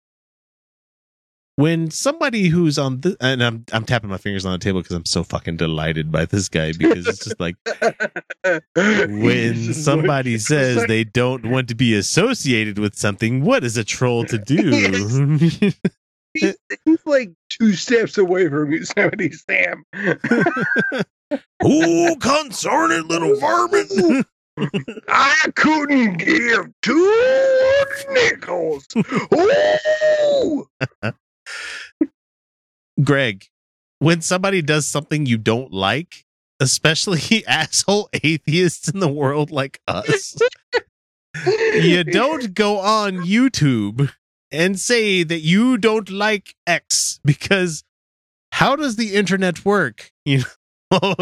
When 1.57 1.91
somebody 1.91 2.47
who's 2.47 2.79
on 2.79 3.01
the 3.01 3.17
and 3.19 3.43
I'm 3.43 3.65
I'm 3.73 3.83
tapping 3.83 4.09
my 4.09 4.17
fingers 4.17 4.45
on 4.45 4.53
the 4.53 4.59
table 4.59 4.79
because 4.81 4.95
I'm 4.95 5.03
so 5.03 5.25
fucking 5.25 5.57
delighted 5.57 6.09
by 6.09 6.23
this 6.23 6.47
guy 6.47 6.71
because 6.71 7.05
it's 7.05 7.25
just 7.25 7.37
like 7.37 7.57
when 8.75 9.73
somebody 9.73 10.37
says 10.37 10.87
they 10.87 11.03
don't 11.03 11.47
want 11.47 11.67
to 11.67 11.75
be 11.75 11.93
associated 11.93 12.79
with 12.79 12.95
something, 12.95 13.43
what 13.43 13.65
is 13.65 13.75
a 13.75 13.83
troll 13.83 14.23
to 14.27 14.37
do? 14.37 14.71
he's, 16.33 16.55
he's 16.85 17.05
like 17.05 17.31
two 17.49 17.73
steps 17.73 18.17
away 18.17 18.47
from 18.47 18.71
Yosemite 18.71 19.33
Sam. 19.33 19.83
Ooh, 21.65 22.15
concerning 22.21 23.05
little 23.09 23.35
vermin. 23.35 24.23
I 25.07 25.51
couldn't 25.55 26.17
give 26.17 26.69
two 26.81 27.85
nickels. 28.11 28.87
Ooh! 29.33 30.67
Greg, 33.03 33.45
when 33.99 34.21
somebody 34.21 34.61
does 34.61 34.87
something 34.87 35.25
you 35.25 35.37
don't 35.37 35.71
like, 35.71 36.25
especially 36.59 37.45
asshole 37.47 38.09
atheists 38.23 38.89
in 38.89 38.99
the 38.99 39.07
world 39.07 39.51
like 39.51 39.81
us, 39.87 40.37
you 41.45 42.03
don't 42.03 42.53
go 42.53 42.79
on 42.79 43.17
YouTube 43.19 44.11
and 44.51 44.79
say 44.79 45.23
that 45.23 45.41
you 45.41 45.77
don't 45.77 46.09
like 46.09 46.55
X 46.65 47.19
because 47.23 47.83
how 48.51 48.75
does 48.75 48.95
the 48.95 49.13
internet 49.15 49.63
work? 49.63 50.11
You 50.25 50.43
know, 50.91 51.15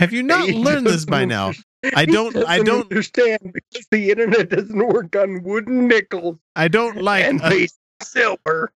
have 0.00 0.12
you 0.12 0.22
not 0.22 0.48
learned 0.48 0.86
this 0.86 1.04
by 1.04 1.24
now? 1.24 1.52
I 1.96 2.04
don't. 2.06 2.36
I 2.36 2.58
don't. 2.62 2.82
understand 2.90 3.52
because 3.52 3.86
the 3.90 4.10
internet 4.10 4.50
doesn't 4.50 4.86
work 4.86 5.14
on 5.16 5.42
wooden 5.42 5.88
nickels 5.88 6.36
I 6.56 6.68
don't 6.68 7.02
like. 7.02 7.24
and 7.24 7.40
uh, 7.42 7.50
silver. 8.02 8.72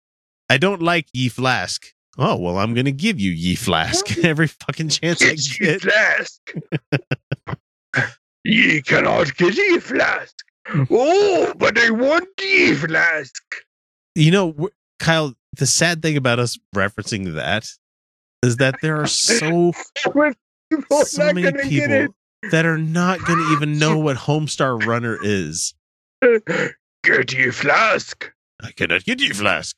I 0.51 0.59
don't 0.59 0.83
like 0.83 1.07
ye 1.13 1.29
flask. 1.29 1.87
Oh 2.19 2.37
well, 2.37 2.59
I'm 2.59 2.75
gonna 2.75 2.91
give 2.93 3.21
you 3.21 3.31
ye 3.31 3.55
flask 3.55 4.19
every 4.25 4.49
fucking 4.49 4.89
chance 4.89 5.23
I 5.23 5.35
Get 5.35 5.61
ye 5.61 5.79
flask. 5.79 6.41
ye 8.45 8.83
cannot 8.83 9.37
get 9.37 9.57
ye 9.57 9.79
flask. 9.79 10.35
Oh, 10.91 11.53
but 11.57 11.79
I 11.79 11.91
want 11.91 12.29
ye 12.41 12.75
flask. 12.75 13.43
You 14.15 14.31
know, 14.31 14.69
Kyle. 14.99 15.35
The 15.57 15.67
sad 15.67 16.03
thing 16.03 16.17
about 16.17 16.39
us 16.39 16.59
referencing 16.77 17.35
that 17.35 17.69
is 18.45 18.59
that 18.59 18.77
there 18.83 19.01
are 19.01 19.07
so 19.09 19.73
When 20.13 20.35
people 20.71 20.99
are 20.99 21.05
so 21.05 21.33
many 21.33 21.43
gonna 21.43 21.69
get 21.69 21.91
it. 21.91 22.03
people 22.03 22.15
that 22.51 22.67
are 22.67 22.79
not 22.79 23.21
going 23.25 23.39
to 23.39 23.53
even 23.53 23.79
know 23.79 23.99
what 24.01 24.17
Homestar 24.17 24.85
Runner 24.85 25.19
is. 25.23 25.75
Get 27.05 27.33
ye 27.33 27.51
flask. 27.51 28.31
I 28.63 28.73
cannot 28.73 29.05
get 29.05 29.21
you 29.21 29.33
flask. 29.33 29.77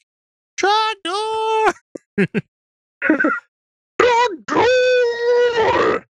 Trogdor. 0.58 1.74
Door. 4.46 6.06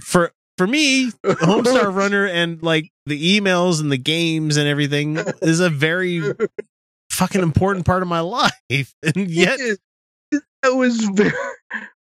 For 0.00 0.32
for 0.56 0.66
me, 0.66 1.10
Homestar 1.24 1.92
Runner 1.92 2.26
and 2.26 2.62
like 2.62 2.92
the 3.06 3.40
emails 3.40 3.80
and 3.80 3.90
the 3.90 3.98
games 3.98 4.56
and 4.56 4.68
everything 4.68 5.16
is 5.42 5.58
a 5.60 5.68
very 5.68 6.22
fucking 7.10 7.42
important 7.42 7.84
part 7.84 8.02
of 8.02 8.08
my 8.08 8.20
life, 8.20 8.52
and 8.70 9.28
yet 9.28 9.58
that 10.62 10.74
was 10.74 10.98
very. 11.14 11.32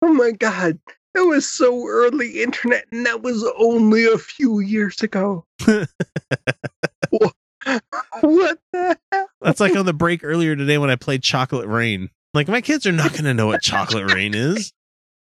Oh 0.03 0.13
my 0.13 0.33
god, 0.33 0.79
that 1.15 1.25
was 1.25 1.49
so 1.49 1.87
early 1.87 2.43
internet, 2.43 2.87
and 2.91 3.05
that 3.07 3.23
was 3.23 3.45
only 3.59 4.05
a 4.07 4.19
few 4.19 4.61
years 4.61 5.03
ago. 5.03 5.45
Wha- 5.67 7.31
what 8.21 8.59
the 8.73 8.99
hell? 9.13 9.29
that's 9.41 9.61
like 9.61 9.77
on 9.77 9.87
the 9.87 9.93
break 9.93 10.25
earlier 10.25 10.57
today 10.57 10.79
when 10.79 10.91
I 10.91 10.97
played 10.97 11.23
Chocolate 11.23 11.69
Rain. 11.69 12.09
Like 12.35 12.49
my 12.49 12.61
kids 12.61 12.87
are 12.87 12.93
not 12.93 13.13
going 13.13 13.25
to 13.25 13.35
know 13.35 13.47
what 13.47 13.63
Chocolate 13.63 14.13
Rain 14.13 14.35
is. 14.35 14.73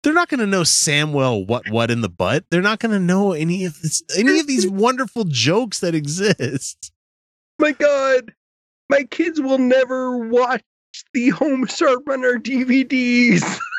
They're 0.02 0.12
not 0.12 0.28
going 0.28 0.40
to 0.40 0.46
know 0.46 0.62
Samwell 0.62 1.46
what 1.46 1.68
what 1.70 1.90
in 1.90 2.00
the 2.00 2.08
butt. 2.08 2.44
They're 2.50 2.62
not 2.62 2.78
going 2.78 2.92
to 2.92 3.00
know 3.00 3.32
any 3.32 3.64
of 3.64 3.80
this 3.80 4.02
any 4.16 4.38
of 4.38 4.46
these 4.46 4.68
wonderful 4.68 5.24
jokes 5.24 5.80
that 5.80 5.94
exist. 5.94 6.92
My 7.58 7.72
god, 7.72 8.32
my 8.90 9.04
kids 9.04 9.40
will 9.40 9.58
never 9.58 10.18
watch 10.28 10.62
the 11.12 11.30
Home 11.30 11.64
Homestar 11.64 11.96
Runner 12.06 12.38
DVDs. 12.38 13.58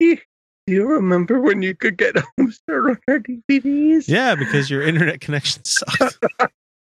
you 0.00 0.18
you 0.66 0.86
remember 0.86 1.40
when 1.40 1.62
you 1.62 1.74
could 1.74 1.96
get 1.96 2.14
Homestar 2.14 2.98
Runner 3.08 3.20
DVDs? 3.20 4.06
Yeah, 4.08 4.34
because 4.34 4.70
your 4.70 4.82
internet 4.82 5.20
connection 5.20 5.64
sucks. 5.64 6.18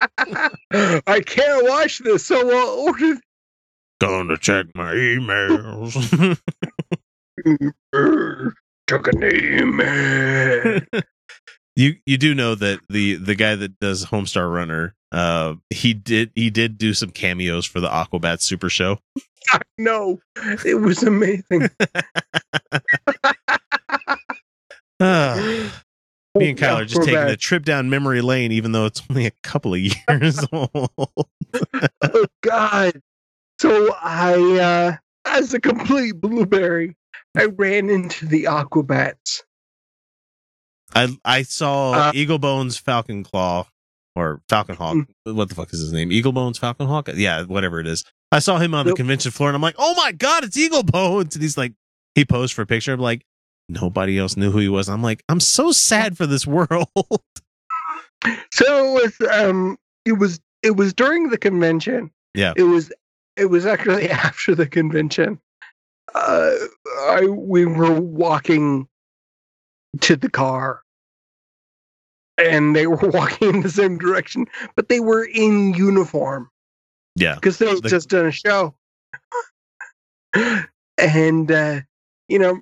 I 0.72 1.22
can't 1.26 1.68
watch 1.68 2.00
this, 2.00 2.26
so 2.26 2.38
I'll 2.38 2.88
order 2.88 3.20
Gonna 4.00 4.38
check 4.38 4.68
my 4.76 4.94
emails. 4.94 5.94
Took 8.88 9.08
a 9.08 9.12
name. 9.12 9.82
you 11.80 11.96
you 12.06 12.18
do 12.18 12.36
know 12.36 12.56
that 12.56 12.82
the 12.90 13.16
the 13.16 13.36
guy 13.36 13.56
that 13.56 13.80
does 13.80 14.06
Homestar 14.06 14.54
Runner, 14.54 14.94
uh, 15.14 15.56
he 15.70 15.94
did 15.94 16.32
he 16.36 16.50
did 16.50 16.78
do 16.78 16.94
some 16.94 17.10
cameos 17.10 17.66
for 17.66 17.80
the 17.80 17.88
Aquabat 17.88 18.42
Super 18.42 18.70
Show. 18.70 19.00
no, 19.78 20.20
it 20.66 20.82
was 20.82 21.04
amazing. 21.04 21.70
Me 26.36 26.50
and 26.50 26.58
Kyle 26.58 26.80
are 26.80 26.86
just 26.86 26.98
We're 26.98 27.06
taking 27.06 27.16
back. 27.22 27.30
a 27.30 27.38
trip 27.38 27.64
down 27.64 27.90
memory 27.90 28.22
lane, 28.22 28.52
even 28.52 28.74
though 28.74 28.86
it's 28.86 29.02
only 29.10 29.26
a 29.26 29.32
couple 29.42 29.74
of 29.74 29.80
years 30.10 30.46
old. 30.52 30.70
oh 30.74 32.26
God. 32.42 33.02
So 33.60 33.96
I 34.02 34.34
uh 34.60 34.98
as 35.26 35.54
a 35.54 35.62
complete 35.62 36.20
blueberry, 36.20 36.96
I 37.38 37.46
ran 37.46 37.90
into 37.90 38.26
the 38.26 38.44
Aquabats. 38.44 39.44
I 40.96 41.08
I 41.26 41.44
saw 41.44 41.92
Uh, 41.92 42.12
Eagle 42.16 42.40
Bones 42.40 42.78
Falcon 42.78 43.24
Claw 43.24 43.68
or 44.16 44.42
Falcon 44.50 44.76
Hawk. 44.76 44.96
Mm. 45.26 45.36
What 45.36 45.50
the 45.50 45.56
fuck 45.56 45.72
is 45.74 45.80
his 45.80 45.94
name? 45.94 46.12
Eagle 46.12 46.32
Bones 46.32 46.58
Falcon 46.58 46.88
Hawk? 46.88 47.10
Yeah, 47.14 47.44
whatever 47.44 47.80
it 47.80 47.88
is. 47.88 48.04
I 48.32 48.40
saw 48.40 48.58
him 48.58 48.74
on 48.74 48.86
the 48.86 48.92
Nope. 48.92 48.98
convention 48.98 49.32
floor 49.32 49.50
and 49.50 49.56
I'm 49.56 49.62
like, 49.62 49.76
oh 49.78 49.94
my 49.96 50.12
god, 50.12 50.44
it's 50.44 50.58
Eagle 50.58 50.84
Bones. 50.84 51.36
And 51.36 51.42
he's 51.42 51.58
like, 51.58 51.74
he 52.16 52.26
posed 52.26 52.54
for 52.54 52.62
a 52.62 52.66
picture. 52.68 52.94
I'm 52.94 53.00
like, 53.00 53.26
nobody 53.70 54.18
else 54.20 54.36
knew 54.38 54.52
who 54.52 54.60
he 54.60 54.70
was. 54.70 54.90
I'm 54.90 55.02
like, 55.04 55.24
I'm 55.30 55.40
so 55.40 55.72
sad 55.72 56.18
for 56.18 56.26
this 56.26 56.46
world. 56.48 56.88
So 58.52 58.98
it 58.98 59.14
was 59.20 59.30
um 59.32 59.78
it 60.06 60.14
was 60.14 60.40
it 60.62 60.72
was 60.76 60.94
during 60.94 61.30
the 61.30 61.38
convention. 61.38 62.12
Yeah. 62.36 62.54
It 62.58 62.64
was 62.64 62.92
it 63.38 63.46
was 63.46 63.66
actually 63.66 64.10
after 64.28 64.56
the 64.56 64.68
convention. 64.68 65.40
Uh 66.14 66.52
I 67.12 67.28
we 67.28 67.64
were 67.66 67.94
walking 68.02 68.88
to 70.02 70.16
the 70.16 70.30
car 70.30 70.82
and 72.38 72.76
they 72.76 72.88
were 72.88 72.96
walking 73.10 73.50
in 73.56 73.62
the 73.62 73.70
same 73.70 73.98
direction, 73.98 74.46
but 74.76 74.90
they 74.90 75.00
were 75.00 75.24
in 75.26 75.74
uniform. 75.74 76.50
yeah. 77.16 77.36
because 77.36 77.58
they 77.58 77.68
had 77.70 77.84
The- 77.84 77.90
just 77.90 78.10
done 78.10 78.26
a 78.28 78.32
show. 78.32 78.76
and 80.98 81.52
uh, 81.52 81.82
you 82.28 82.40
know, 82.40 82.62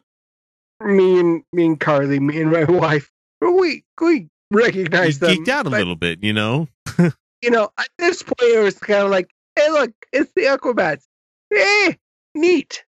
me 0.84 1.20
and 1.20 1.44
me 1.54 1.66
and 1.66 1.80
Carly, 1.80 2.20
me 2.20 2.42
and 2.42 2.52
my 2.52 2.64
wife, 2.70 3.12
we 3.42 3.84
we 4.02 4.30
recognize 4.52 5.20
them. 5.20 5.36
geeked 5.36 5.50
out 5.50 5.66
a 5.66 5.70
little 5.70 5.96
bit, 5.96 6.24
you 6.24 6.34
know? 6.34 6.68
You 7.44 7.52
know, 7.52 7.70
at 7.78 7.90
this 8.00 8.24
point, 8.24 8.40
it 8.52 8.64
was 8.64 8.80
kind 8.80 9.04
of 9.04 9.12
like, 9.12 9.30
"Hey, 9.56 9.70
look, 9.70 9.92
it's 10.12 10.32
the 10.36 10.46
Aquabats. 10.46 11.04
Hey, 11.52 11.96
neat. 12.34 12.84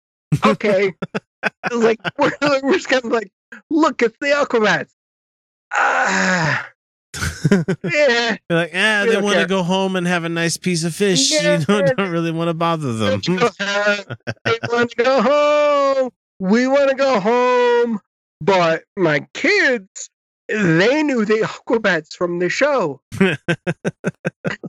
Okay." 0.46 0.94
it 1.44 1.72
was 1.72 1.84
like 1.84 2.00
we're, 2.20 2.30
we're 2.62 2.74
just 2.74 2.88
kind 2.88 3.04
of 3.04 3.12
like, 3.12 3.32
"Look, 3.70 4.02
it's 4.02 4.18
the 4.20 4.28
Aquabats." 4.28 4.92
Ah, 5.78 6.70
yeah. 7.84 8.38
You're 8.50 8.60
like, 8.60 8.72
ah, 8.74 9.04
We 9.06 9.12
they 9.12 9.22
want 9.22 9.40
to 9.40 9.48
go 9.48 9.64
home 9.64 9.96
and 9.96 10.08
have 10.08 10.24
a 10.24 10.30
nice 10.30 10.58
piece 10.58 10.84
of 10.84 10.96
fish. 10.96 11.32
Yeah. 11.36 11.60
You 11.60 11.66
know, 11.68 11.86
don't 11.86 12.12
really 12.12 12.32
want 12.32 12.50
to 12.50 12.54
bother 12.54 12.94
them. 12.94 13.20
Don't 13.22 13.28
you 13.28 13.40
go, 13.40 13.50
they 14.46 14.60
want 14.70 14.92
to 14.92 15.04
go 15.04 15.22
home. 15.22 16.12
We 16.40 16.68
want 16.68 16.90
to 16.90 16.96
go 16.96 17.20
home. 17.20 18.00
But 18.42 18.84
my 18.98 19.26
kids, 19.34 20.10
they 20.48 21.04
knew 21.04 21.26
the 21.26 21.46
Aquabats 21.46 22.14
from 22.14 22.40
the 22.40 22.50
show. 22.50 23.02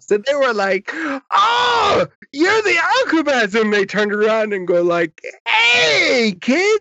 so 0.00 0.18
they 0.18 0.34
were 0.34 0.54
like, 0.54 0.90
oh, 0.94 2.06
you're 2.32 2.62
the 2.62 2.78
Aquabats. 3.06 3.60
And 3.60 3.72
they 3.72 3.84
turned 3.84 4.12
around 4.12 4.52
and 4.52 4.66
go 4.66 4.82
like, 4.82 5.20
hey, 5.46 6.36
kid. 6.40 6.80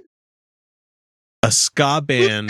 A 1.45 1.51
ska 1.51 2.01
band 2.01 2.49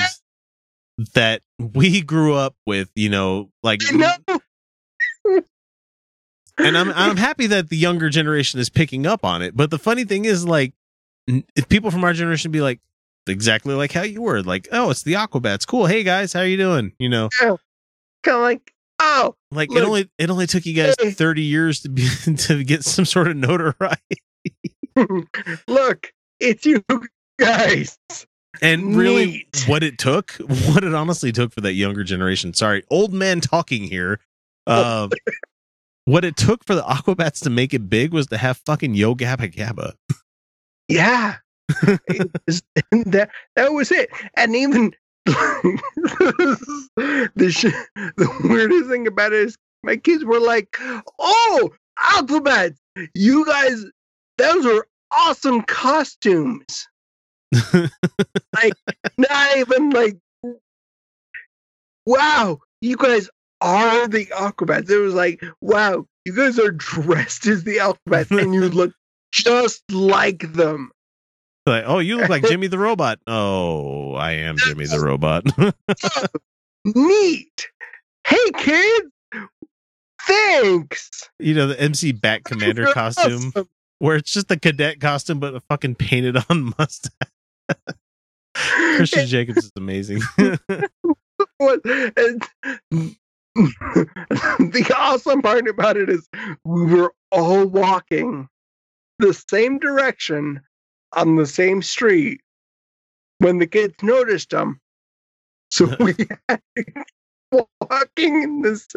that 1.13 1.41
we 1.60 2.01
grew 2.01 2.34
up 2.34 2.55
with, 2.65 2.89
you 2.95 3.10
know, 3.10 3.49
like 3.62 3.81
and 6.58 6.77
I'm 6.77 6.91
I'm 6.93 7.17
happy 7.17 7.47
that 7.47 7.69
the 7.69 7.75
younger 7.75 8.10
generation 8.10 8.60
is 8.60 8.69
picking 8.69 9.05
up 9.05 9.25
on 9.25 9.41
it. 9.41 9.55
But 9.55 9.69
the 9.69 9.77
funny 9.77 10.05
thing 10.05 10.23
is 10.25 10.47
like 10.47 10.73
if 11.27 11.67
people 11.67 11.91
from 11.91 12.03
our 12.05 12.13
generation 12.13 12.51
be 12.51 12.62
like 12.62 12.79
exactly 13.27 13.73
like 13.73 13.91
how 13.91 14.03
you 14.03 14.21
were, 14.21 14.41
like, 14.41 14.69
oh, 14.71 14.89
it's 14.91 15.03
the 15.03 15.13
Aquabats. 15.13 15.67
Cool. 15.67 15.88
Hey 15.88 16.03
guys, 16.03 16.31
how 16.31 16.41
you 16.41 16.55
doing? 16.55 16.93
You 16.97 17.10
know, 17.10 17.29
Kind 18.23 18.38
of 18.38 18.41
like, 18.41 18.73
oh, 18.99 19.36
like 19.51 19.71
it 19.75 19.84
only 19.84 20.10
it 20.17 20.29
only 20.29 20.47
took 20.47 20.65
you 20.65 20.73
guys 20.73 20.95
Hey. 20.97 21.12
30 21.12 21.41
years 21.41 21.81
to 21.81 21.89
be 21.89 22.08
to 22.38 22.63
get 22.63 22.86
some 22.86 23.03
sort 23.03 23.27
of 23.27 23.36
notoriety. 23.36 24.21
look, 25.67 26.13
it's 26.39 26.65
you 26.65 26.81
guys. 27.38 27.97
And 28.61 28.95
really, 28.95 29.25
Neat. 29.25 29.65
what 29.67 29.83
it 29.83 29.97
took, 29.97 30.31
what 30.67 30.83
it 30.83 30.93
honestly 30.93 31.31
took 31.31 31.53
for 31.53 31.61
that 31.61 31.73
younger 31.73 32.03
generation. 32.03 32.53
Sorry, 32.53 32.83
old 32.89 33.13
man 33.13 33.41
talking 33.41 33.83
here. 33.83 34.19
Um, 34.67 35.11
what 36.05 36.23
it 36.25 36.36
took 36.38 36.63
for 36.65 36.75
the 36.75 36.84
Aquabats 36.84 37.41
to 37.43 37.49
make 37.49 37.73
it 37.73 37.89
big 37.89 38.13
was 38.13 38.27
to 38.27 38.38
have 38.38 38.57
fucking 38.65 38.93
Yo 38.95 39.15
Gabba 39.15 39.53
Gabba. 39.53 39.93
Yeah. 40.88 41.38
Was- 42.47 42.61
that 42.91 43.30
that 43.55 43.73
was 43.73 43.91
it. 43.91 44.09
And 44.38 44.55
even 44.55 44.93
the 45.25 45.82
sh- 47.51 48.01
the 48.17 48.30
weirdest 48.43 48.89
thing 48.89 49.07
about 49.07 49.34
it 49.34 49.39
is 49.39 49.57
my 49.84 49.95
kids 49.97 50.23
were 50.23 50.39
like, 50.39 50.77
"Oh, 51.19 51.71
alphabets! 51.99 52.80
You 53.15 53.45
guys, 53.45 53.84
those 54.38 54.65
are 54.65 54.88
awesome 55.11 55.63
costumes." 55.63 56.88
like, 58.53 58.73
not 59.17 59.57
even 59.57 59.89
like, 59.91 60.17
"Wow, 62.05 62.59
you 62.81 62.97
guys 62.97 63.29
are 63.61 64.07
the 64.07 64.25
Aquabats. 64.27 64.89
It 64.89 64.99
was 64.99 65.13
like, 65.13 65.43
wow, 65.61 66.05
you 66.25 66.35
guys 66.35 66.59
are 66.59 66.71
dressed 66.71 67.47
as 67.47 67.63
the 67.63 67.77
Aquabats 67.77 68.31
and 68.31 68.53
you 68.53 68.69
look 68.69 68.93
just 69.31 69.83
like 69.91 70.53
them. 70.53 70.91
Like, 71.65 71.83
oh, 71.87 71.99
you 71.99 72.17
look 72.17 72.29
like 72.29 72.43
Jimmy 72.47 72.67
the 72.67 72.77
Robot. 72.77 73.19
Oh, 73.25 74.13
I 74.13 74.33
am 74.33 74.57
Jimmy 74.57 74.85
the 74.85 74.99
Robot. 74.99 75.45
Neat. 76.85 77.67
Hey, 78.27 78.51
kids. 78.57 79.07
Thanks. 80.27 81.29
you 81.39 81.53
know, 81.53 81.67
the 81.67 81.79
MC 81.79 82.11
Bat 82.11 82.45
Commander 82.45 82.83
You're 82.83 82.93
costume 82.93 83.51
awesome. 83.55 83.69
where 83.99 84.15
it's 84.15 84.31
just 84.31 84.47
the 84.47 84.59
cadet 84.59 84.99
costume, 84.99 85.39
but 85.39 85.55
a 85.55 85.59
fucking 85.61 85.95
painted 85.95 86.37
on 86.49 86.73
mustache. 86.77 87.11
Christian 88.55 89.28
Jacobs 89.28 89.66
is 89.66 89.72
amazing. 89.76 90.22
What- 91.57 91.84
the 93.55 94.93
awesome 94.97 95.41
part 95.41 95.68
about 95.68 95.97
it 95.97 96.09
is 96.09 96.28
we 96.63 96.86
were 96.86 97.13
all 97.32 97.66
walking 97.66 98.47
the 99.20 99.34
same 99.34 99.80
direction 99.80 100.61
on 101.13 101.36
the 101.36 101.45
same 101.45 101.82
street 101.82 102.41
when 103.39 103.59
the 103.59 103.68
kids 103.68 103.95
noticed 104.01 104.49
them. 104.49 104.80
So 105.72 105.86
we 105.99 106.16
had 106.49 106.61
to 106.76 106.84
keep 106.84 107.05
walking 107.89 108.43
in 108.43 108.61
this. 108.61 108.88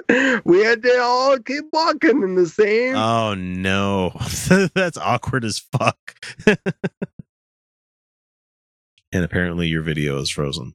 We 0.45 0.65
had 0.65 0.83
to 0.83 1.01
all 1.01 1.39
keep 1.39 1.65
walking 1.73 2.23
in 2.23 2.35
the 2.35 2.49
same 2.49 2.97
oh 2.97 3.35
no. 3.35 4.13
That's 4.75 4.99
awkward 4.99 5.45
as 5.45 5.59
fuck. 5.59 6.17
And 9.13 9.25
apparently 9.25 9.69
your 9.69 9.83
video 9.83 10.19
is 10.19 10.31
frozen. 10.31 10.75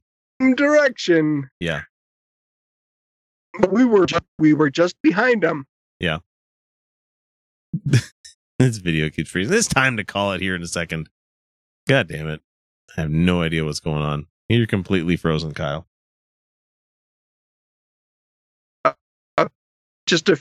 direction. 0.56 1.50
Yeah. 1.60 1.82
But 3.58 3.72
we 3.72 3.84
were 3.84 4.06
just, 4.06 4.24
we 4.38 4.52
were 4.52 4.70
just 4.70 4.96
behind 5.02 5.42
them. 5.42 5.66
Yeah. 6.00 6.18
this 8.58 8.78
video 8.78 9.10
keeps 9.10 9.30
freezing. 9.30 9.56
It's 9.56 9.68
time 9.68 9.96
to 9.96 10.04
call 10.04 10.32
it 10.32 10.40
here 10.40 10.54
in 10.54 10.62
a 10.62 10.66
second. 10.66 11.08
God 11.88 12.08
damn 12.08 12.28
it. 12.28 12.40
I 12.96 13.02
have 13.02 13.10
no 13.10 13.42
idea 13.42 13.64
what's 13.64 13.80
going 13.80 14.02
on. 14.02 14.26
You're 14.48 14.66
completely 14.66 15.16
frozen, 15.16 15.52
Kyle. 15.54 15.86
Uh, 18.84 18.92
uh, 19.38 19.48
just 20.06 20.28
a. 20.28 20.38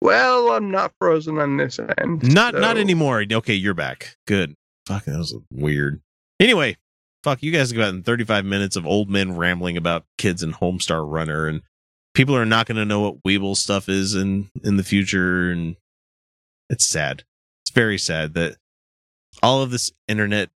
Well, 0.00 0.50
I'm 0.50 0.70
not 0.70 0.92
frozen 0.98 1.38
on 1.38 1.56
this 1.56 1.78
end. 1.98 2.34
Not 2.34 2.54
not 2.54 2.76
anymore. 2.76 3.24
Okay, 3.32 3.54
you're 3.54 3.74
back. 3.74 4.16
Good. 4.26 4.54
Fuck, 4.86 5.04
that 5.04 5.16
was 5.16 5.34
weird. 5.50 6.02
Anyway, 6.40 6.76
fuck, 7.22 7.42
you 7.42 7.52
guys 7.52 7.70
have 7.70 7.78
gotten 7.78 8.02
35 8.02 8.44
minutes 8.44 8.76
of 8.76 8.86
old 8.86 9.08
men 9.08 9.36
rambling 9.36 9.76
about 9.76 10.04
kids 10.18 10.42
and 10.42 10.54
Homestar 10.54 11.08
Runner, 11.08 11.46
and 11.46 11.62
people 12.14 12.36
are 12.36 12.46
not 12.46 12.66
going 12.66 12.76
to 12.76 12.84
know 12.84 13.00
what 13.00 13.22
Weebl 13.22 13.56
stuff 13.56 13.88
is 13.88 14.14
in 14.14 14.50
in 14.62 14.76
the 14.76 14.84
future, 14.84 15.50
and 15.50 15.76
it's 16.68 16.86
sad. 16.86 17.24
It's 17.62 17.74
very 17.74 17.98
sad 17.98 18.34
that 18.34 18.56
all 19.42 19.62
of 19.62 19.70
this 19.70 19.92
internet, 20.08 20.50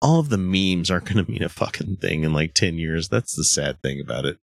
all 0.00 0.20
of 0.20 0.28
the 0.28 0.38
memes 0.38 0.90
aren't 0.90 1.06
going 1.06 1.24
to 1.24 1.30
mean 1.30 1.42
a 1.42 1.48
fucking 1.48 1.96
thing 1.96 2.24
in 2.24 2.32
like 2.32 2.54
10 2.54 2.78
years. 2.78 3.08
That's 3.08 3.34
the 3.34 3.44
sad 3.44 3.80
thing 3.82 4.00
about 4.00 4.24
it. 4.24 4.38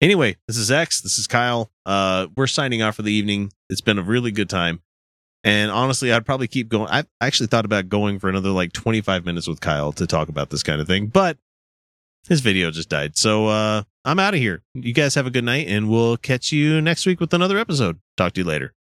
Anyway, 0.00 0.36
this 0.46 0.56
is 0.56 0.70
X. 0.70 1.00
This 1.00 1.18
is 1.18 1.26
Kyle. 1.26 1.70
Uh, 1.86 2.26
we're 2.36 2.46
signing 2.46 2.82
off 2.82 2.96
for 2.96 3.02
the 3.02 3.12
evening. 3.12 3.52
It's 3.70 3.80
been 3.80 3.98
a 3.98 4.02
really 4.02 4.30
good 4.30 4.50
time. 4.50 4.82
And 5.44 5.70
honestly, 5.70 6.10
I'd 6.10 6.24
probably 6.24 6.48
keep 6.48 6.68
going. 6.68 6.88
I 6.90 7.04
actually 7.20 7.48
thought 7.48 7.66
about 7.66 7.88
going 7.90 8.18
for 8.18 8.28
another 8.30 8.48
like 8.48 8.72
25 8.72 9.26
minutes 9.26 9.46
with 9.46 9.60
Kyle 9.60 9.92
to 9.92 10.06
talk 10.06 10.28
about 10.28 10.48
this 10.50 10.62
kind 10.62 10.80
of 10.80 10.86
thing, 10.86 11.06
but 11.08 11.36
his 12.28 12.40
video 12.40 12.70
just 12.70 12.88
died. 12.88 13.18
So 13.18 13.48
uh, 13.48 13.82
I'm 14.06 14.18
out 14.18 14.32
of 14.32 14.40
here. 14.40 14.62
You 14.72 14.94
guys 14.94 15.14
have 15.14 15.26
a 15.26 15.30
good 15.30 15.44
night, 15.44 15.68
and 15.68 15.90
we'll 15.90 16.16
catch 16.16 16.50
you 16.50 16.80
next 16.80 17.04
week 17.04 17.20
with 17.20 17.34
another 17.34 17.58
episode. 17.58 18.00
Talk 18.16 18.32
to 18.32 18.40
you 18.40 18.46
later. 18.46 18.72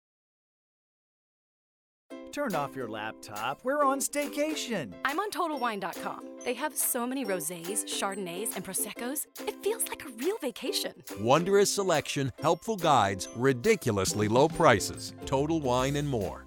Turn 2.30 2.54
off 2.54 2.74
your 2.74 2.88
laptop. 2.88 3.60
We're 3.62 3.84
on 3.84 3.98
staycation. 3.98 4.94
I'm 5.04 5.18
on 5.18 5.30
TotalWine.com. 5.30 6.26
They 6.46 6.54
have 6.54 6.74
so 6.74 7.06
many 7.06 7.26
rosés, 7.26 7.84
chardonnays, 7.84 8.56
and 8.56 8.64
proseccos. 8.64 9.26
It 9.46 9.62
feels 9.62 9.86
like 9.88 10.04
a 10.06 10.08
real 10.12 10.38
vacation. 10.38 10.94
Wondrous 11.20 11.70
selection, 11.70 12.32
helpful 12.40 12.76
guides, 12.76 13.28
ridiculously 13.36 14.28
low 14.28 14.48
prices. 14.48 15.12
Total 15.26 15.60
wine 15.60 15.96
and 15.96 16.08
more. 16.08 16.46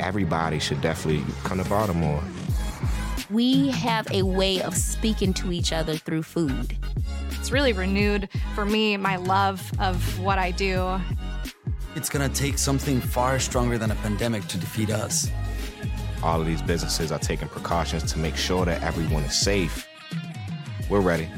Everybody 0.00 0.58
should 0.58 0.80
definitely 0.80 1.24
come 1.44 1.62
to 1.62 1.68
Baltimore. 1.68 2.22
We 3.30 3.68
have 3.68 4.10
a 4.10 4.22
way 4.22 4.60
of 4.60 4.76
speaking 4.76 5.32
to 5.34 5.52
each 5.52 5.72
other 5.72 5.94
through 5.96 6.24
food. 6.24 6.76
It's 7.30 7.52
really 7.52 7.72
renewed 7.72 8.28
for 8.54 8.64
me 8.64 8.96
my 8.96 9.16
love 9.16 9.70
of 9.78 10.18
what 10.20 10.38
I 10.38 10.50
do. 10.50 11.00
It's 11.94 12.08
gonna 12.08 12.28
take 12.28 12.58
something 12.58 13.00
far 13.00 13.38
stronger 13.38 13.78
than 13.78 13.90
a 13.90 13.94
pandemic 13.96 14.46
to 14.48 14.58
defeat 14.58 14.90
us. 14.90 15.30
All 16.22 16.40
of 16.40 16.46
these 16.46 16.62
businesses 16.62 17.12
are 17.12 17.18
taking 17.18 17.48
precautions 17.48 18.12
to 18.12 18.18
make 18.18 18.36
sure 18.36 18.64
that 18.64 18.82
everyone 18.82 19.22
is 19.22 19.38
safe. 19.38 19.86
We're 20.88 21.00
ready. 21.00 21.28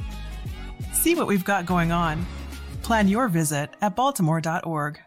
See 0.92 1.14
what 1.14 1.26
we've 1.26 1.44
got 1.44 1.66
going 1.66 1.92
on. 1.92 2.26
Plan 2.82 3.06
your 3.06 3.28
visit 3.28 3.70
at 3.80 3.94
baltimore.org. 3.94 5.00